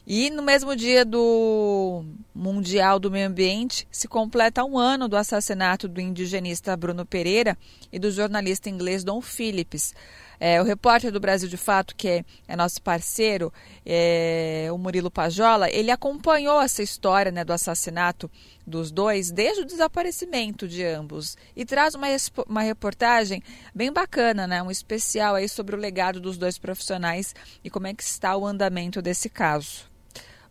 [0.10, 5.86] E no mesmo dia do Mundial do Meio Ambiente, se completa um ano do assassinato
[5.86, 7.58] do indigenista Bruno Pereira
[7.92, 9.94] e do jornalista inglês Don Phillips.
[10.40, 13.52] É, o repórter do Brasil de Fato, que é, é nosso parceiro,
[13.86, 18.30] é, o Murilo Pajola, ele acompanhou essa história né, do assassinato
[18.66, 22.08] dos dois desde o desaparecimento de ambos e traz uma,
[22.48, 23.42] uma reportagem
[23.74, 27.34] bem bacana, né, um especial aí sobre o legado dos dois profissionais
[27.64, 29.86] e como é que está o andamento desse caso.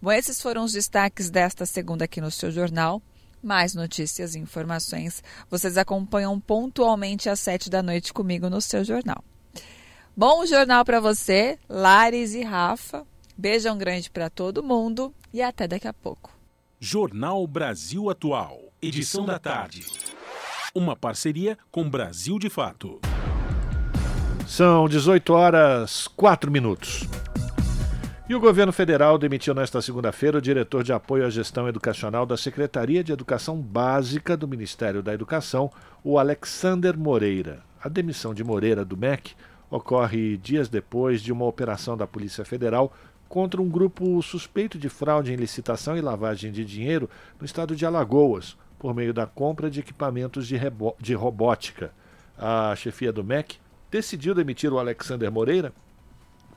[0.00, 3.00] Bom, esses foram os destaques desta segunda aqui no seu jornal.
[3.42, 9.22] Mais notícias e informações vocês acompanham pontualmente às sete da noite comigo no seu jornal.
[10.18, 13.04] Bom jornal para você, Lares e Rafa.
[13.36, 16.32] Beijão grande para todo mundo e até daqui a pouco.
[16.80, 19.84] Jornal Brasil Atual, edição da tarde.
[20.74, 22.98] Uma parceria com Brasil de Fato.
[24.46, 27.06] São 18 horas 4 minutos.
[28.26, 32.38] E o governo federal demitiu nesta segunda-feira o diretor de apoio à gestão educacional da
[32.38, 35.70] Secretaria de Educação Básica do Ministério da Educação,
[36.02, 37.62] o Alexander Moreira.
[37.84, 39.34] A demissão de Moreira do MEC
[39.70, 42.92] ocorre dias depois de uma operação da Polícia Federal
[43.28, 47.10] contra um grupo suspeito de fraude em licitação e lavagem de dinheiro
[47.40, 50.56] no estado de Alagoas, por meio da compra de equipamentos de,
[51.00, 51.92] de robótica.
[52.38, 53.56] A chefia do MEC
[53.90, 55.72] decidiu demitir o Alexander Moreira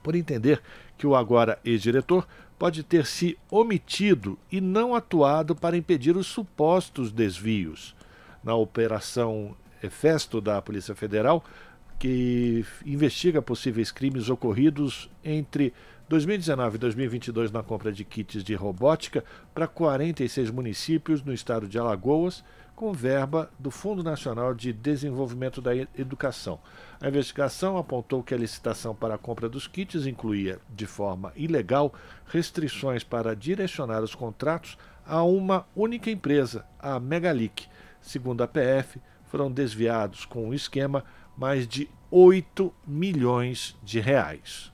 [0.02, 0.60] por entender
[0.96, 2.26] que o agora ex-diretor
[2.58, 7.96] pode ter se omitido e não atuado para impedir os supostos desvios.
[8.44, 11.42] Na operação Efesto da Polícia Federal,
[12.00, 15.74] que investiga possíveis crimes ocorridos entre
[16.08, 19.22] 2019 e 2022 na compra de kits de robótica
[19.54, 22.42] para 46 municípios no estado de Alagoas,
[22.74, 26.58] com verba do Fundo Nacional de Desenvolvimento da Educação.
[27.02, 31.92] A investigação apontou que a licitação para a compra dos kits incluía, de forma ilegal,
[32.28, 37.68] restrições para direcionar os contratos a uma única empresa, a Megalic.
[38.00, 41.04] Segundo a PF, foram desviados com o esquema
[41.40, 44.70] mais de 8 milhões de reais.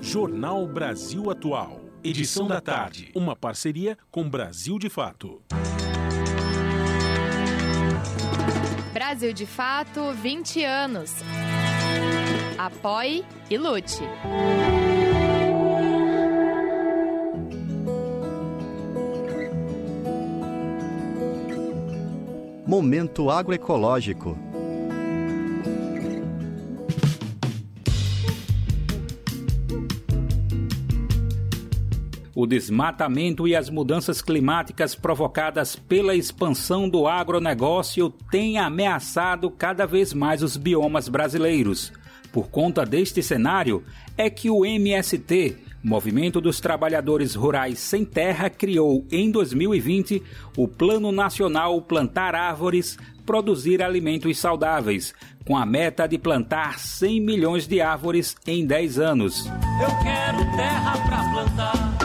[0.00, 1.82] Jornal Brasil Atual.
[2.02, 3.12] Edição da tarde.
[3.14, 5.42] Uma parceria com Brasil de Fato.
[8.94, 11.12] Brasil de Fato, 20 anos.
[12.56, 14.00] Apoie e lute.
[22.66, 24.47] Momento agroecológico.
[32.38, 40.14] O desmatamento e as mudanças climáticas provocadas pela expansão do agronegócio têm ameaçado cada vez
[40.14, 41.92] mais os biomas brasileiros.
[42.32, 43.82] Por conta deste cenário,
[44.16, 50.22] é que o MST, Movimento dos Trabalhadores Rurais Sem Terra, criou em 2020
[50.56, 52.96] o Plano Nacional Plantar Árvores,
[53.26, 55.12] Produzir Alimentos Saudáveis,
[55.44, 59.44] com a meta de plantar 100 milhões de árvores em 10 anos.
[59.82, 61.97] Eu quero terra para plantar.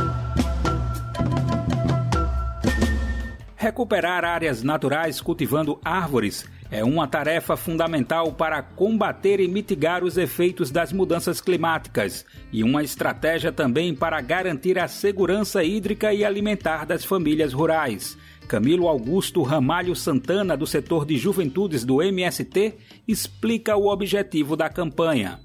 [3.64, 10.70] Recuperar áreas naturais cultivando árvores é uma tarefa fundamental para combater e mitigar os efeitos
[10.70, 17.06] das mudanças climáticas e uma estratégia também para garantir a segurança hídrica e alimentar das
[17.06, 18.18] famílias rurais.
[18.50, 22.74] Camilo Augusto Ramalho Santana, do setor de juventudes do MST,
[23.08, 25.40] explica o objetivo da campanha.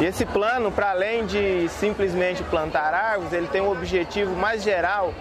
[0.00, 5.12] E esse plano, para além de simplesmente plantar árvores, ele tem um objetivo mais geral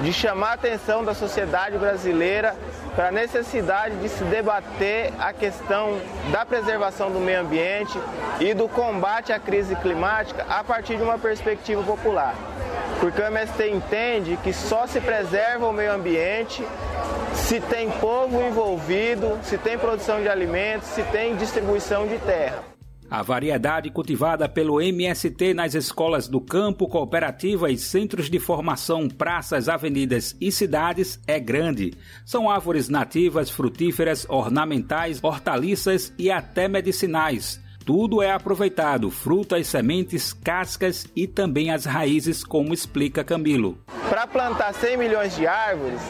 [0.00, 2.54] de chamar a atenção da sociedade brasileira
[2.94, 5.98] para a necessidade de se debater a questão
[6.30, 7.98] da preservação do meio ambiente
[8.40, 12.34] e do combate à crise climática a partir de uma perspectiva popular.
[13.00, 16.64] Porque o MST entende que só se preserva o meio ambiente
[17.34, 22.73] se tem povo envolvido, se tem produção de alimentos, se tem distribuição de terra.
[23.14, 29.68] A variedade cultivada pelo MST nas escolas do campo, cooperativa e centros de formação, praças,
[29.68, 31.94] avenidas e cidades é grande.
[32.24, 37.62] São árvores nativas, frutíferas, ornamentais, hortaliças e até medicinais.
[37.84, 43.76] Tudo é aproveitado, frutas, sementes, cascas e também as raízes, como explica Camilo.
[44.08, 46.00] Para plantar 100 milhões de árvores,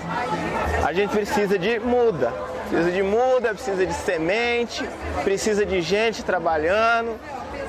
[0.86, 2.30] a gente precisa de muda.
[2.68, 4.88] Precisa de muda, precisa de semente,
[5.24, 7.18] precisa de gente trabalhando.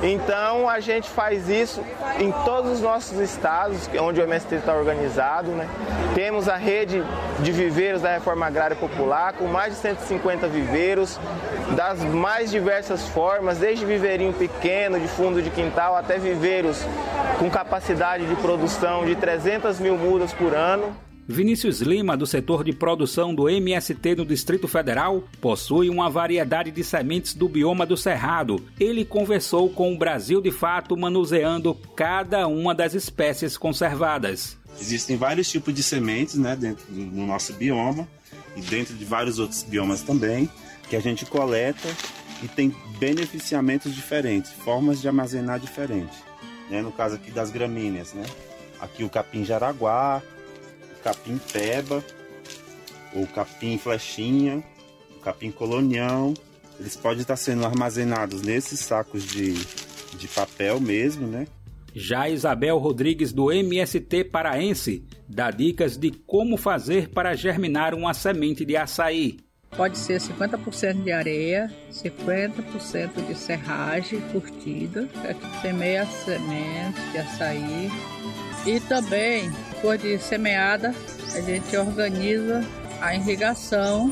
[0.01, 1.84] Então a gente faz isso
[2.19, 5.51] em todos os nossos estados, onde o MST está organizado.
[5.51, 5.67] Né?
[6.13, 7.03] Temos a rede
[7.39, 11.19] de viveiros da Reforma Agrária Popular, com mais de 150 viveiros,
[11.76, 16.85] das mais diversas formas, desde viveirinho pequeno, de fundo de quintal, até viveiros
[17.39, 21.05] com capacidade de produção de 300 mil mudas por ano.
[21.27, 26.84] Vinícius Lima, do setor de produção do MST no Distrito Federal, possui uma variedade de
[26.84, 28.64] sementes do bioma do Cerrado.
[28.80, 34.56] Ele conversou com o Brasil de Fato, manuseando cada uma das espécies conservadas.
[34.80, 38.07] Existem vários tipos de sementes né, dentro do nosso bioma
[38.56, 40.47] e dentro de vários outros biomas também,
[40.88, 41.89] que a gente coleta
[42.43, 46.19] e tem beneficiamentos diferentes, formas de armazenar diferentes.
[46.69, 46.84] Né?
[46.84, 48.26] No caso aqui das gramíneas, né?
[48.80, 50.22] aqui o capim jaraguá,
[51.06, 52.03] capim peba,
[53.14, 54.64] ou capim flechinha,
[55.15, 56.34] o capim colonial.
[56.80, 59.53] Eles podem estar sendo armazenados nesses sacos de,
[60.18, 61.45] de papel mesmo, né?
[61.94, 68.65] Já Isabel Rodrigues, do MST Paraense, dá dicas de como fazer para germinar uma semente
[68.65, 69.38] de açaí.
[69.77, 75.07] Pode ser 50% de areia, 50% de serragem curtida,
[75.61, 77.91] semeia a semente de açaí,
[78.65, 79.52] e também,
[79.86, 80.95] depois de semeada,
[81.36, 82.66] a gente organiza
[82.99, 84.12] a irrigação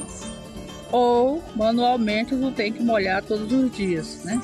[0.91, 4.40] ou manualmente não tem que molhar todos os dias, né?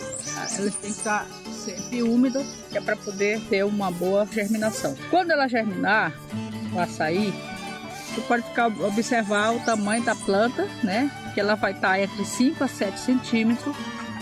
[0.57, 4.95] Elas têm que estar sempre úmidas, que é para poder ter uma boa germinação.
[5.11, 6.19] Quando ela germinar,
[6.73, 7.31] o açaí,
[8.07, 11.11] você pode ficar observar o tamanho da planta, né?
[11.35, 13.75] Que ela vai estar entre 5 a 7 centímetros,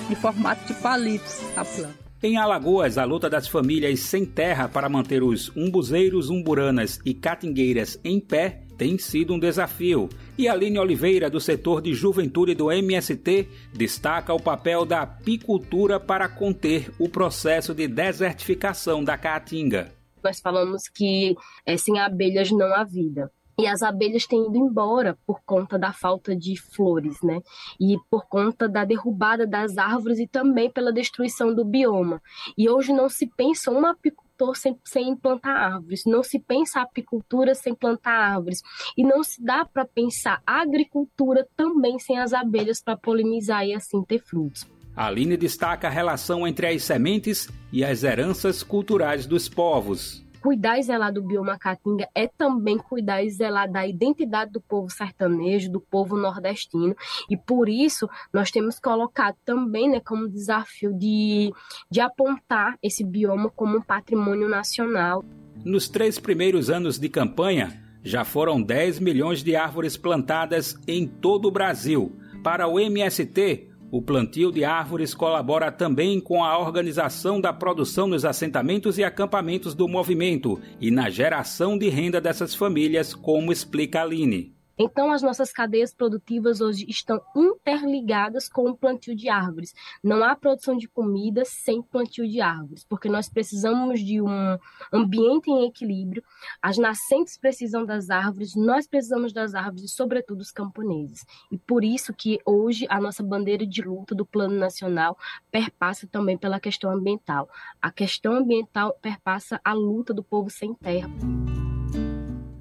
[0.10, 2.07] em formato de palito a planta.
[2.22, 8.00] Em Alagoas, a luta das famílias sem terra para manter os umbuzeiros, umburanas e catingueiras
[8.04, 10.10] em pé tem sido um desafio.
[10.36, 16.28] E Aline Oliveira, do setor de juventude do MST, destaca o papel da apicultura para
[16.28, 19.92] conter o processo de desertificação da caatinga.
[20.24, 21.36] Nós falamos que
[21.68, 25.92] é, sem abelhas não há vida e as abelhas têm ido embora por conta da
[25.92, 27.42] falta de flores, né?
[27.80, 32.22] E por conta da derrubada das árvores e também pela destruição do bioma.
[32.56, 37.56] E hoje não se pensa um apicultor sem, sem plantar árvores, não se pensa apicultura
[37.56, 38.62] sem plantar árvores,
[38.96, 44.04] e não se dá para pensar agricultura também sem as abelhas para polinizar e assim
[44.04, 44.68] ter frutos.
[44.96, 50.84] Aline destaca a relação entre as sementes e as heranças culturais dos povos cuidar e
[50.84, 55.82] zelar do bioma caatinga é também cuidar e zelar da identidade do povo sertanejo, do
[55.82, 56.96] povo nordestino,
[57.30, 61.52] e por isso nós temos colocado também né, como desafio de,
[61.92, 65.22] de apontar esse bioma como um patrimônio nacional.
[65.66, 71.50] Nos três primeiros anos de campanha, já foram 10 milhões de árvores plantadas em todo
[71.50, 72.16] o Brasil.
[72.42, 78.26] Para o MST, o plantio de árvores colabora também com a organização da produção nos
[78.26, 84.57] assentamentos e acampamentos do movimento e na geração de renda dessas famílias, como explica Aline.
[84.78, 89.74] Então, as nossas cadeias produtivas hoje estão interligadas com o plantio de árvores.
[90.04, 94.58] Não há produção de comida sem plantio de árvores, porque nós precisamos de um
[94.94, 96.24] ambiente em equilíbrio,
[96.62, 101.26] as nascentes precisam das árvores, nós precisamos das árvores e, sobretudo, os camponeses.
[101.52, 105.18] E por isso que hoje a nossa bandeira de luta do Plano Nacional
[105.52, 107.50] perpassa também pela questão ambiental.
[107.82, 111.10] A questão ambiental perpassa a luta do povo sem terra.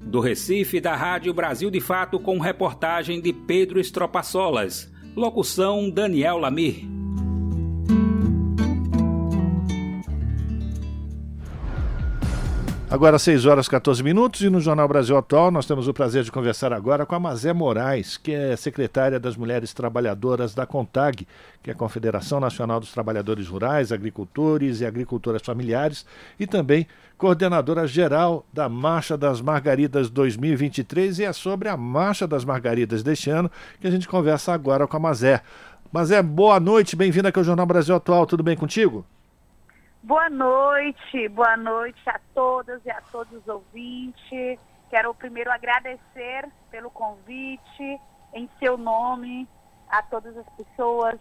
[0.07, 4.89] Do Recife, da Rádio Brasil de Fato, com reportagem de Pedro Estropaçolas.
[5.15, 6.96] Locução Daniel Lamir.
[12.89, 16.31] Agora 6 horas 14 minutos e no Jornal Brasil Atual nós temos o prazer de
[16.31, 21.27] conversar agora com a Mazé Moraes, que é secretária das Mulheres Trabalhadoras da CONTAG,
[21.61, 26.05] que é a Confederação Nacional dos Trabalhadores Rurais, Agricultores e Agricultoras Familiares,
[26.39, 26.87] e também
[27.17, 33.29] coordenadora geral da Marcha das Margaridas 2023 e é sobre a Marcha das Margaridas deste
[33.29, 33.51] ano
[33.81, 35.41] que a gente conversa agora com a Mazé.
[35.91, 39.05] Mazé, boa noite, bem-vinda aqui ao Jornal Brasil Atual, tudo bem contigo?
[40.03, 44.59] Boa noite, boa noite a todas e a todos os ouvintes.
[44.89, 47.99] Quero primeiro agradecer pelo convite,
[48.33, 49.47] em seu nome,
[49.89, 51.19] a todas as pessoas.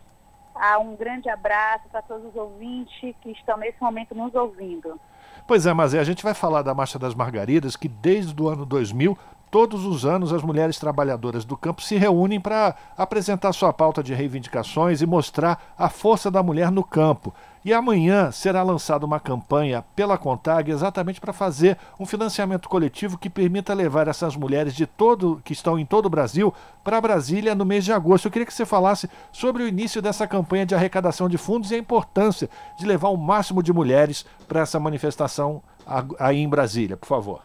[0.54, 5.00] Ah, um grande abraço para todos os ouvintes que estão nesse momento nos ouvindo.
[5.46, 8.64] Pois é, mas a gente vai falar da Marcha das Margaridas, que desde o ano
[8.64, 9.18] 2000
[9.50, 14.12] todos os anos as mulheres trabalhadoras do campo se reúnem para apresentar sua pauta de
[14.12, 17.32] reivindicações e mostrar a força da mulher no campo.
[17.66, 23.28] E amanhã será lançada uma campanha pela Contag exatamente para fazer um financiamento coletivo que
[23.28, 27.64] permita levar essas mulheres de todo que estão em todo o Brasil para Brasília no
[27.64, 28.26] mês de agosto.
[28.26, 31.74] Eu queria que você falasse sobre o início dessa campanha de arrecadação de fundos e
[31.74, 32.48] a importância
[32.78, 35.60] de levar o máximo de mulheres para essa manifestação
[36.20, 37.42] aí em Brasília, por favor.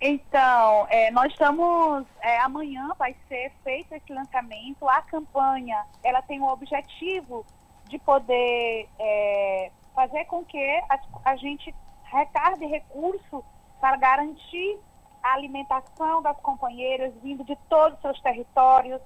[0.00, 2.06] Então, é, nós estamos.
[2.22, 4.88] É, amanhã vai ser feito esse lançamento.
[4.88, 7.44] A campanha ela tem o objetivo
[7.88, 10.58] de poder é, fazer com que
[10.88, 11.74] a, a gente
[12.04, 13.44] recargue recursos
[13.80, 14.78] para garantir
[15.22, 19.00] a alimentação das companheiras vindo de todos os seus territórios,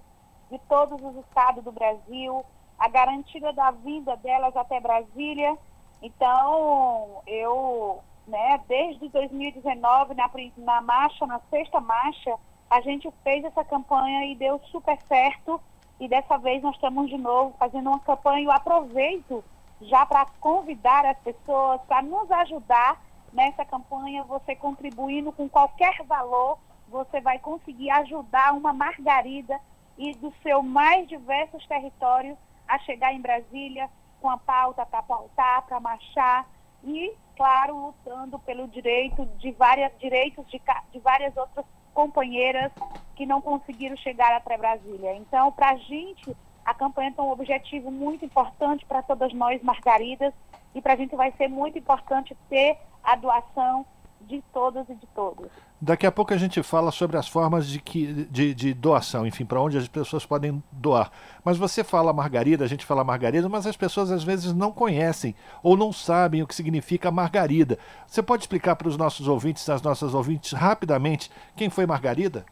[0.50, 2.44] de todos os estados do Brasil,
[2.78, 5.56] a garantia da vinda delas até Brasília.
[6.00, 8.60] Então, eu né?
[8.68, 12.36] Desde 2019, na, na marcha, na sexta marcha,
[12.70, 15.60] a gente fez essa campanha e deu super certo.
[16.00, 18.44] E dessa vez nós estamos de novo fazendo uma campanha.
[18.44, 19.44] Eu aproveito
[19.80, 23.00] já para convidar as pessoas para nos ajudar
[23.32, 24.22] nessa campanha.
[24.24, 26.58] Você contribuindo com qualquer valor,
[26.88, 29.60] você vai conseguir ajudar uma margarida
[29.96, 35.62] e do seu mais diversos territórios a chegar em Brasília com a pauta para pautar,
[35.62, 36.46] para marchar
[36.84, 40.60] e claro, lutando pelo direito de várias direitos de,
[40.92, 41.64] de várias outras
[41.98, 42.70] companheiras
[43.16, 45.16] que não conseguiram chegar até Brasília.
[45.16, 50.32] Então, para a gente, a campanha tem um objetivo muito importante para todas nós, Margaridas,
[50.76, 53.84] e para a gente vai ser muito importante ter a doação
[54.22, 55.48] de todas e de todos.
[55.80, 59.44] Daqui a pouco a gente fala sobre as formas de, que, de, de doação, enfim,
[59.44, 61.10] para onde as pessoas podem doar.
[61.44, 65.34] Mas você fala margarida, a gente fala margarida, mas as pessoas às vezes não conhecem
[65.62, 67.78] ou não sabem o que significa margarida.
[68.06, 72.44] Você pode explicar para os nossos ouvintes, as nossas ouvintes, rapidamente, quem foi Margarida?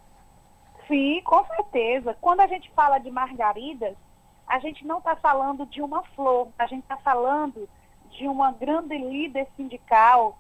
[0.89, 2.17] Sim, com certeza.
[2.21, 3.97] Quando a gente fala de margaridas,
[4.47, 7.69] a gente não está falando de uma flor, a gente está falando
[8.11, 10.39] de uma grande líder sindical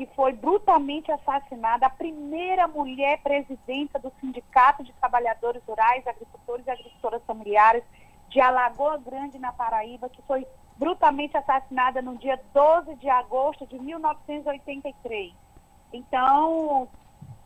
[0.00, 6.70] que foi brutalmente assassinada, a primeira mulher presidenta do Sindicato de Trabalhadores Rurais, Agricultores e
[6.70, 7.84] Agricultoras Familiares
[8.30, 10.46] de Alagoa Grande, na Paraíba, que foi
[10.78, 15.34] brutalmente assassinada no dia 12 de agosto de 1983.
[15.92, 16.88] Então,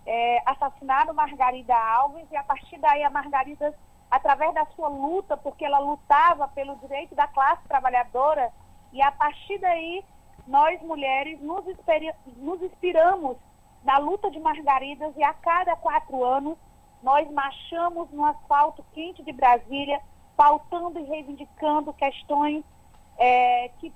[0.07, 3.75] é, assassinaram Margarida Alves e a partir daí a Margarida,
[4.09, 8.53] através da sua luta, porque ela lutava pelo direito da classe trabalhadora,
[8.93, 10.05] e a partir daí
[10.47, 11.65] nós mulheres nos,
[12.37, 13.37] nos inspiramos
[13.83, 16.59] na luta de Margaridas e a cada quatro anos
[17.03, 20.01] nós marchamos no asfalto quente de Brasília,
[20.37, 22.65] pautando e reivindicando questões
[23.19, 23.93] é, que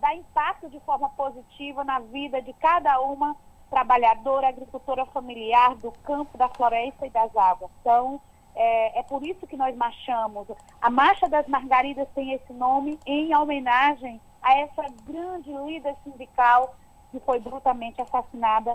[0.00, 3.34] dá impacto de forma positiva na vida de cada uma
[3.70, 7.70] trabalhadora, agricultora familiar do campo, da floresta e das águas.
[7.80, 8.20] Então,
[8.54, 10.46] é, é, por isso que nós marchamos.
[10.80, 16.76] A Marcha das Margaridas tem esse nome em homenagem a essa grande líder sindical
[17.10, 18.74] que foi brutalmente assassinada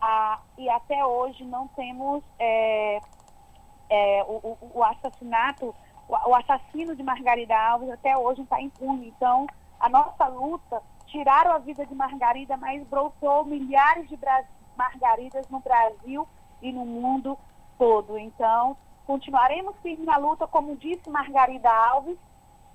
[0.00, 3.00] a, e até hoje não temos é,
[3.88, 5.74] é, o, o, assassinato,
[6.08, 9.08] o, o, assassino de Margarida Alves até hoje está impune.
[9.16, 9.46] Então,
[9.78, 14.18] a nossa luta, tiraram a vida de Margarida, mas brotou milhares de
[14.76, 16.26] Margaridas no Brasil
[16.60, 17.38] e no mundo
[17.78, 18.18] todo.
[18.18, 18.76] Então,
[19.06, 22.18] continuaremos firmes na luta, como disse Margarida Alves,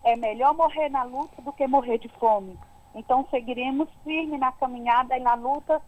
[0.04, 2.58] é melhor morrer na luta do que morrer de fome.
[2.96, 5.82] Então seguiremos firmes na caminhada e na luta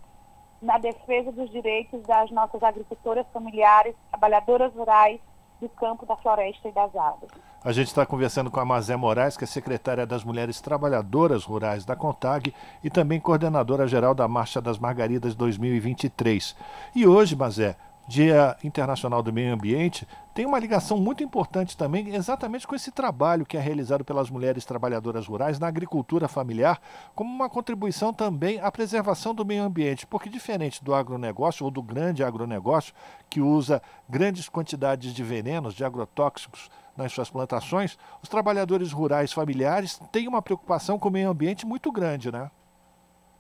[0.62, 5.20] na defesa dos direitos das nossas agricultoras familiares, trabalhadoras rurais
[5.60, 7.32] do campo, da floresta e das águas.
[7.64, 11.86] A gente está conversando com a Mazé Moraes, que é secretária das Mulheres Trabalhadoras Rurais
[11.86, 16.56] da CONTAG e também coordenadora geral da Marcha das Margaridas 2023.
[16.96, 17.76] E hoje, Mazé,
[18.12, 23.46] Dia Internacional do Meio Ambiente, tem uma ligação muito importante também, exatamente com esse trabalho
[23.46, 26.82] que é realizado pelas mulheres trabalhadoras rurais na agricultura familiar,
[27.16, 31.82] como uma contribuição também à preservação do meio ambiente, porque diferente do agronegócio ou do
[31.82, 32.94] grande agronegócio,
[33.30, 39.98] que usa grandes quantidades de venenos, de agrotóxicos nas suas plantações, os trabalhadores rurais familiares
[40.12, 42.52] têm uma preocupação com o meio ambiente muito grande, né?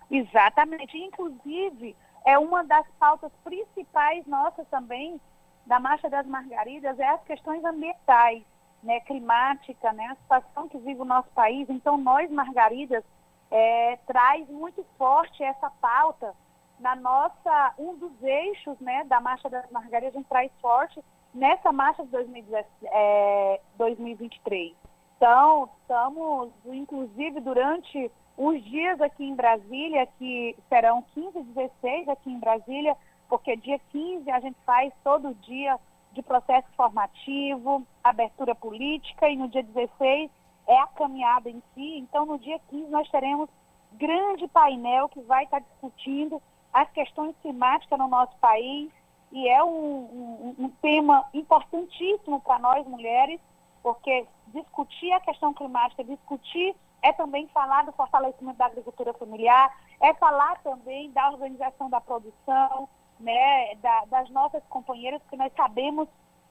[0.09, 0.97] Exatamente.
[0.97, 1.93] Inclusive,
[2.25, 5.19] é uma das pautas principais nossas também
[5.65, 8.43] da Marcha das Margaridas é as questões ambientais,
[8.83, 11.69] né, climática, né, a situação que vive o nosso país.
[11.69, 13.03] Então, nós, Margaridas,
[13.49, 16.33] é, traz muito forte essa pauta
[16.79, 20.99] na nossa, um dos eixos né, da Marcha das Margaridas, a gente traz forte
[21.33, 24.71] nessa marcha de 2023.
[24.71, 24.75] É,
[25.17, 28.11] então, estamos, inclusive, durante
[28.43, 32.97] os dias aqui em Brasília, que serão 15 e 16 aqui em Brasília,
[33.29, 35.77] porque dia 15 a gente faz todo dia
[36.11, 40.31] de processo formativo, abertura política, e no dia 16
[40.67, 41.99] é a caminhada em si.
[41.99, 43.47] Então, no dia 15 nós teremos
[43.91, 46.41] grande painel que vai estar discutindo
[46.73, 48.89] as questões climáticas no nosso país,
[49.31, 53.39] e é um, um, um tema importantíssimo para nós mulheres,
[53.83, 60.13] porque discutir a questão climática, discutir é também falar do fortalecimento da agricultura familiar, é
[60.13, 62.87] falar também da organização da produção,
[63.19, 66.07] né, da, das nossas companheiras, porque nós sabemos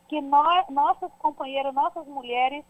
[0.08, 2.64] que nós, nossas companheiras, nossas mulheres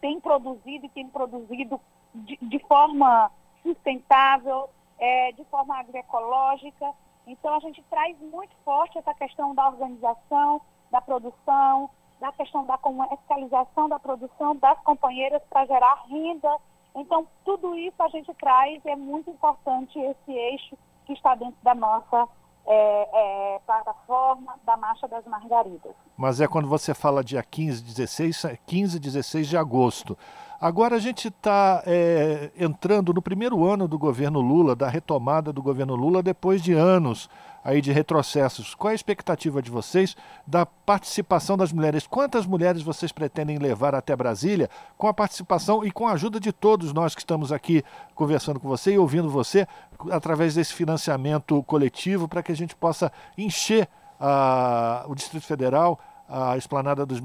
[0.00, 1.80] têm produzido e têm produzido
[2.14, 3.30] de, de forma
[3.62, 4.68] sustentável,
[4.98, 6.92] é, de forma agroecológica.
[7.26, 10.60] Então a gente traz muito forte essa questão da organização,
[10.90, 11.90] da produção,
[12.20, 16.56] da questão da comercialização da produção das companheiras para gerar renda.
[16.94, 20.76] Então tudo isso a gente traz e é muito importante esse eixo
[21.06, 22.28] que está dentro da nossa
[22.66, 23.08] é,
[23.56, 25.92] é, plataforma da Marcha das Margaridas.
[26.16, 30.16] Mas é quando você fala dia 15, 16, 15, 16 de agosto.
[30.60, 35.62] Agora a gente está é, entrando no primeiro ano do governo Lula, da retomada do
[35.62, 37.28] governo Lula, depois de anos
[37.64, 38.74] aí de retrocessos.
[38.74, 40.14] Qual é a expectativa de vocês
[40.46, 42.06] da participação das mulheres?
[42.06, 44.68] Quantas mulheres vocês pretendem levar até Brasília
[44.98, 47.82] com a participação e com a ajuda de todos nós que estamos aqui
[48.14, 49.66] conversando com você e ouvindo você
[50.10, 53.88] através desse financiamento coletivo para que a gente possa encher
[54.20, 57.20] uh, o Distrito Federal, a esplanada dos,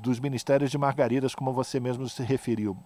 [0.00, 2.76] dos ministérios de Margaridas, como você mesmo se referiu?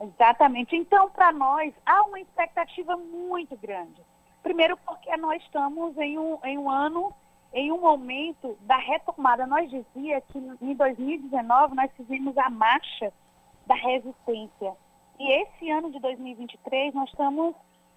[0.00, 0.74] Exatamente.
[0.74, 4.00] Então, para nós, há uma expectativa muito grande.
[4.42, 7.14] Primeiro porque nós estamos em um, em um ano,
[7.52, 9.46] em um momento da retomada.
[9.46, 13.12] Nós dizia que em 2019 nós fizemos a marcha
[13.66, 14.74] da resistência.
[15.18, 17.54] E esse ano de 2023 nós estamos,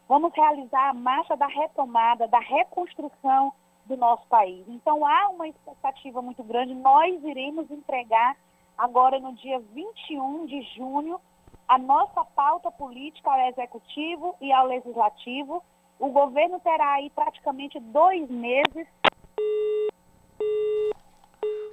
[0.07, 3.53] vamos realizar a marcha da retomada, da reconstrução
[3.85, 4.65] do nosso país.
[4.67, 6.73] Então há uma expectativa muito grande.
[6.75, 8.35] Nós iremos entregar
[8.77, 11.19] agora no dia 21 de junho
[11.67, 15.63] a nossa pauta política ao executivo e ao legislativo
[15.99, 18.87] o governo terá aí praticamente dois meses.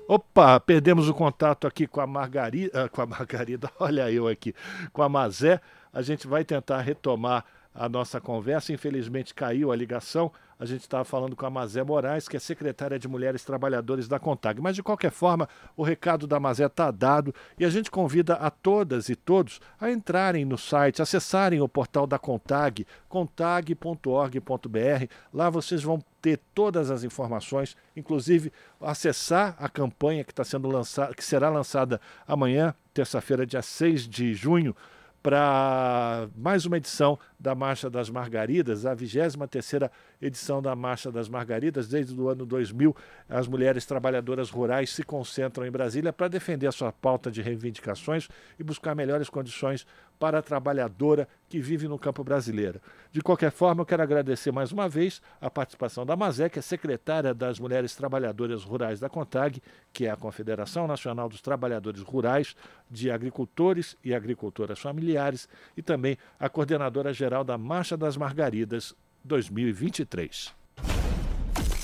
[0.08, 4.52] Opa, perdemos o contato aqui com a Margarida, ah, com a Margarida, olha eu aqui,
[4.92, 5.60] com a Mazé.
[5.92, 7.44] A gente vai tentar retomar
[7.74, 8.72] a nossa conversa.
[8.72, 10.32] Infelizmente caiu a ligação.
[10.60, 14.18] A gente estava falando com a Mazé Moraes, que é secretária de Mulheres Trabalhadoras da
[14.18, 14.60] Contag.
[14.60, 18.50] Mas, de qualquer forma, o recado da Mazé está dado e a gente convida a
[18.50, 25.06] todas e todos a entrarem no site, acessarem o portal da Contag, contag.org.br.
[25.32, 31.14] Lá vocês vão ter todas as informações, inclusive acessar a campanha que está sendo lançada,
[31.14, 34.76] que será lançada amanhã, terça-feira, dia 6 de junho
[35.22, 39.90] para mais uma edição da Marcha das Margaridas, a 23ª
[40.20, 41.88] edição da Marcha das Margaridas.
[41.88, 42.94] Desde o ano 2000,
[43.28, 48.28] as mulheres trabalhadoras rurais se concentram em Brasília para defender a sua pauta de reivindicações
[48.58, 49.86] e buscar melhores condições
[50.18, 52.78] para a trabalhadora que vive no campo brasileiro.
[53.10, 56.14] De qualquer forma, eu quero agradecer mais uma vez a participação da
[56.50, 59.62] que é secretária das Mulheres Trabalhadoras Rurais da CONTAG,
[59.92, 62.54] que é a Confederação Nacional dos Trabalhadores Rurais
[62.90, 68.92] de Agricultores e Agricultoras Familiares, e também a coordenadora geral da Marcha das Margaridas
[69.24, 70.52] 2023.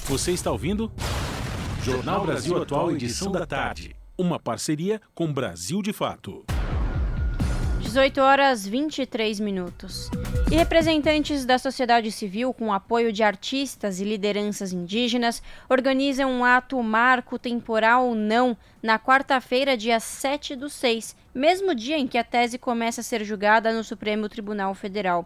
[0.06, 0.90] Você está ouvindo?
[1.85, 3.94] Jornal Brasil Atual, edição da tarde.
[4.18, 6.44] Uma parceria com Brasil de Fato.
[7.86, 10.10] 18 horas 23 minutos.
[10.50, 16.82] E representantes da sociedade civil, com apoio de artistas e lideranças indígenas, organizam um ato
[16.82, 22.24] marco temporal ou não na quarta-feira, dia 7 do 6, mesmo dia em que a
[22.24, 25.24] tese começa a ser julgada no Supremo Tribunal Federal.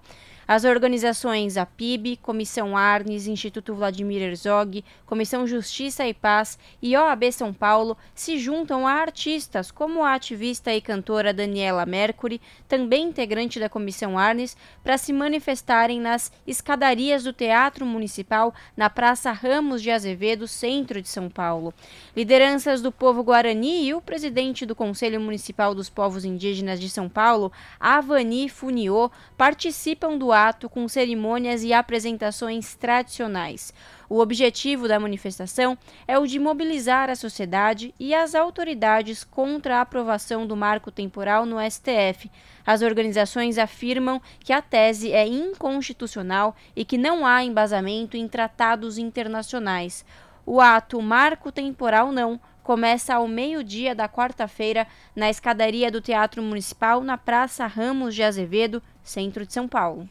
[0.53, 7.53] As organizações APIB, Comissão Arnes, Instituto Vladimir Herzog, Comissão Justiça e Paz e OAB São
[7.53, 13.69] Paulo se juntam a artistas como a ativista e cantora Daniela Mercury, também integrante da
[13.69, 20.49] Comissão Arnes, para se manifestarem nas escadarias do Teatro Municipal na Praça Ramos de Azevedo,
[20.49, 21.73] centro de São Paulo.
[22.17, 27.09] Lideranças do povo guarani e o presidente do Conselho Municipal dos Povos Indígenas de São
[27.09, 33.73] Paulo, Avani Funiô, participam do ato com cerimônias e apresentações tradicionais.
[34.09, 39.81] O objetivo da manifestação é o de mobilizar a sociedade e as autoridades contra a
[39.83, 42.31] aprovação do marco temporal no STF.
[42.67, 48.99] As organizações afirmam que a tese é inconstitucional e que não há embasamento em tratados
[48.99, 50.05] internacionais.
[50.45, 57.01] O ato Marco Temporal Não começa ao meio-dia da quarta-feira na escadaria do Teatro Municipal,
[57.03, 60.09] na Praça Ramos de Azevedo, centro de São Paulo.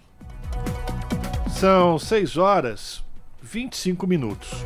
[1.51, 3.03] São 6 horas
[3.41, 4.63] 25 minutos.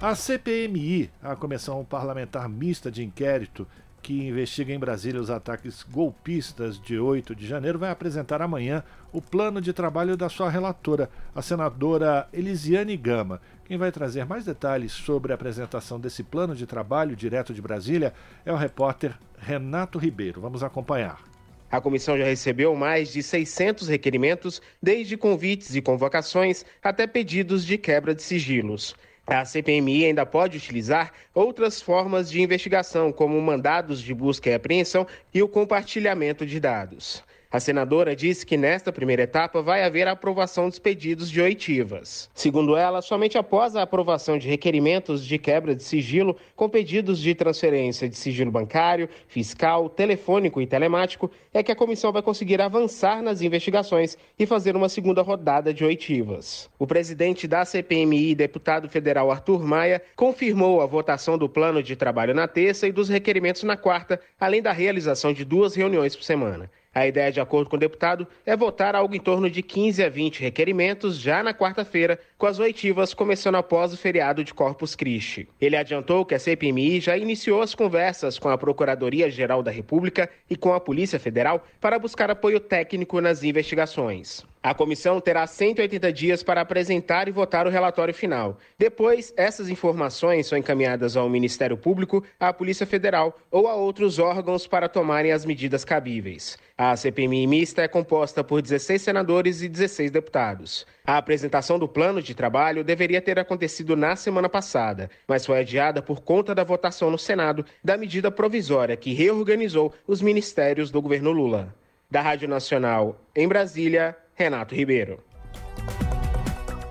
[0.00, 3.66] A CPMI, a Comissão Parlamentar Mista de Inquérito,
[4.00, 8.82] que investiga em Brasília os ataques golpistas de 8 de janeiro, vai apresentar amanhã
[9.12, 13.40] o plano de trabalho da sua relatora, a senadora Elisiane Gama.
[13.66, 18.14] Quem vai trazer mais detalhes sobre a apresentação desse plano de trabalho direto de Brasília
[18.44, 20.40] é o repórter Renato Ribeiro.
[20.40, 21.29] Vamos acompanhar.
[21.70, 27.78] A comissão já recebeu mais de 600 requerimentos, desde convites e convocações até pedidos de
[27.78, 28.96] quebra de sigilos.
[29.24, 35.06] A CPMI ainda pode utilizar outras formas de investigação, como mandados de busca e apreensão
[35.32, 37.22] e o compartilhamento de dados.
[37.52, 42.30] A senadora disse que nesta primeira etapa vai haver a aprovação dos pedidos de oitivas.
[42.32, 47.34] Segundo ela, somente após a aprovação de requerimentos de quebra de sigilo com pedidos de
[47.34, 53.20] transferência de sigilo bancário, fiscal, telefônico e telemático é que a comissão vai conseguir avançar
[53.20, 56.70] nas investigações e fazer uma segunda rodada de oitivas.
[56.78, 62.32] O presidente da CPMI, deputado federal Arthur Maia, confirmou a votação do plano de trabalho
[62.32, 66.70] na terça e dos requerimentos na quarta, além da realização de duas reuniões por semana.
[66.92, 70.08] A ideia, de acordo com o deputado, é votar algo em torno de 15 a
[70.08, 75.46] 20 requerimentos já na quarta-feira, com as oitivas começando após o feriado de Corpus Christi.
[75.60, 80.56] Ele adiantou que a CPMI já iniciou as conversas com a Procuradoria-Geral da República e
[80.56, 84.42] com a Polícia Federal para buscar apoio técnico nas investigações.
[84.62, 88.58] A comissão terá 180 dias para apresentar e votar o relatório final.
[88.78, 94.66] Depois, essas informações são encaminhadas ao Ministério Público, à Polícia Federal ou a outros órgãos
[94.66, 96.58] para tomarem as medidas cabíveis.
[96.76, 100.86] A CPMI mista é composta por 16 senadores e 16 deputados.
[101.10, 106.00] A apresentação do plano de trabalho deveria ter acontecido na semana passada, mas foi adiada
[106.00, 111.32] por conta da votação no Senado da medida provisória que reorganizou os ministérios do governo
[111.32, 111.74] Lula.
[112.08, 115.18] Da Rádio Nacional, em Brasília, Renato Ribeiro.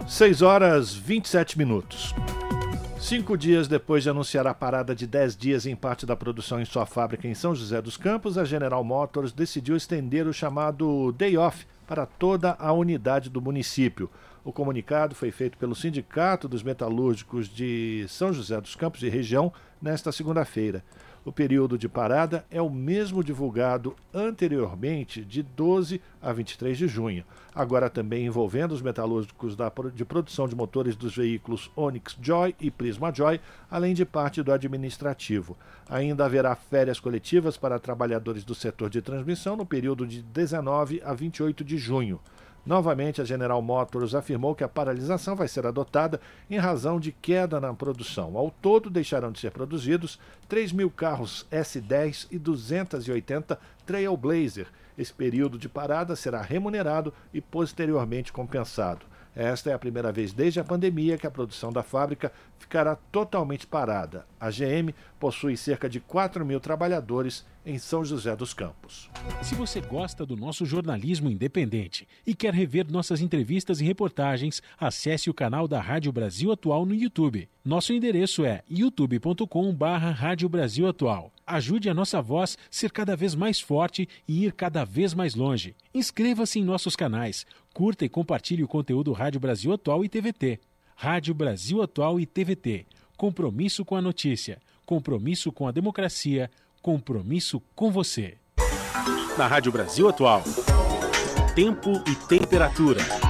[0.06, 2.14] 6 horas 27 minutos.
[3.02, 6.66] Cinco dias depois de anunciar a parada de 10 dias em parte da produção em
[6.66, 11.38] sua fábrica em São José dos Campos, a General Motors decidiu estender o chamado Day
[11.38, 14.12] Off para toda a unidade do município.
[14.44, 19.52] O comunicado foi feito pelo Sindicato dos Metalúrgicos de São José dos Campos e região
[19.82, 20.84] nesta segunda-feira.
[21.26, 27.26] O período de parada é o mesmo divulgado anteriormente, de 12 a 23 de junho.
[27.54, 32.72] Agora também envolvendo os metalúrgicos da, de produção de motores dos veículos Onix Joy e
[32.72, 35.58] Prisma Joy, além de parte do administrativo.
[35.90, 41.14] Ainda haverá férias coletivas para trabalhadores do setor de transmissão no período de 19 a
[41.14, 42.20] 28 de junho.
[42.70, 47.60] Novamente, a General Motors afirmou que a paralisação vai ser adotada em razão de queda
[47.60, 48.38] na produção.
[48.38, 54.68] Ao todo, deixarão de ser produzidos 3 mil carros S10 e 280 Trailblazer.
[54.96, 59.04] Esse período de parada será remunerado e posteriormente compensado.
[59.36, 63.66] Esta é a primeira vez desde a pandemia que a produção da fábrica ficará totalmente
[63.66, 64.28] parada.
[64.40, 69.10] A GM possui cerca de 4 mil trabalhadores em São José dos Campos.
[69.44, 75.30] Se você gosta do nosso jornalismo independente e quer rever nossas entrevistas e reportagens, acesse
[75.30, 77.50] o canal da Rádio Brasil Atual no YouTube.
[77.64, 81.32] Nosso endereço é youtube.com/barra Rádio Brasil Atual.
[81.46, 85.76] Ajude a nossa voz ser cada vez mais forte e ir cada vez mais longe.
[85.94, 90.60] Inscreva-se em nossos canais, curta e compartilhe o conteúdo Rádio Brasil Atual e TVT.
[90.96, 92.86] Rádio Brasil Atual e TVT.
[93.16, 96.50] Compromisso com a notícia, compromisso com a democracia,
[96.82, 98.38] compromisso com você.
[99.38, 100.42] Na Rádio Brasil Atual.
[101.54, 103.29] Tempo e temperatura.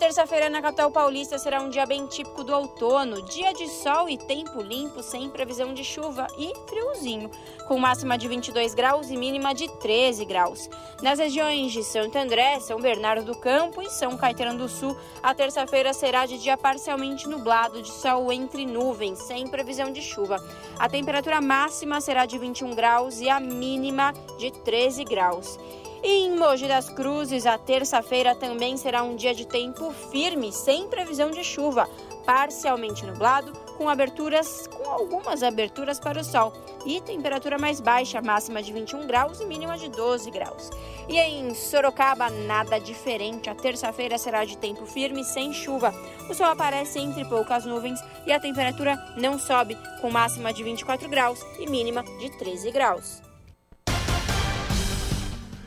[0.00, 4.16] Terça-feira na capital paulista será um dia bem típico do outono, dia de sol e
[4.16, 7.30] tempo limpo, sem previsão de chuva e friozinho,
[7.68, 10.70] com máxima de 22 graus e mínima de 13 graus.
[11.02, 15.34] Nas regiões de Santo André, São Bernardo do Campo e São Caetano do Sul, a
[15.34, 20.42] terça-feira será de dia parcialmente nublado, de sol entre nuvens, sem previsão de chuva.
[20.78, 25.58] A temperatura máxima será de 21 graus e a mínima de 13 graus.
[26.02, 30.88] E em Mogi das Cruzes, a terça-feira também será um dia de tempo firme, sem
[30.88, 31.86] previsão de chuva,
[32.24, 36.54] parcialmente nublado, com aberturas, com algumas aberturas para o sol,
[36.86, 40.70] e temperatura mais baixa, máxima de 21 graus e mínima de 12 graus.
[41.06, 43.50] E em Sorocaba, nada diferente.
[43.50, 45.94] A terça-feira será de tempo firme, sem chuva.
[46.30, 51.10] O sol aparece entre poucas nuvens e a temperatura não sobe, com máxima de 24
[51.10, 53.29] graus e mínima de 13 graus.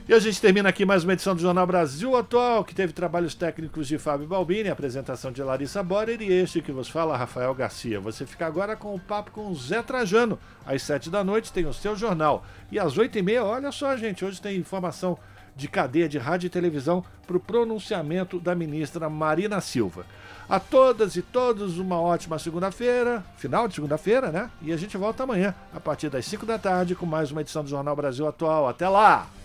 [0.06, 3.34] E a gente termina aqui mais uma edição do Jornal Brasil Atual, que teve trabalhos
[3.34, 8.02] técnicos de Fábio Balbini, apresentação de Larissa Borer e este que vos fala, Rafael Garcia.
[8.02, 10.38] Você fica agora com o papo com Zé Trajano.
[10.66, 12.44] Às sete da noite tem o seu jornal.
[12.70, 15.18] E às oito e meia, olha só, gente, hoje tem informação
[15.56, 20.06] de cadeia de rádio e televisão para o pronunciamento da ministra Marina Silva.
[20.50, 24.52] A todas e todos uma ótima segunda-feira, final de segunda-feira, né?
[24.62, 27.64] E a gente volta amanhã, a partir das 5 da tarde, com mais uma edição
[27.64, 28.68] do Jornal Brasil Atual.
[28.68, 29.30] Até lá!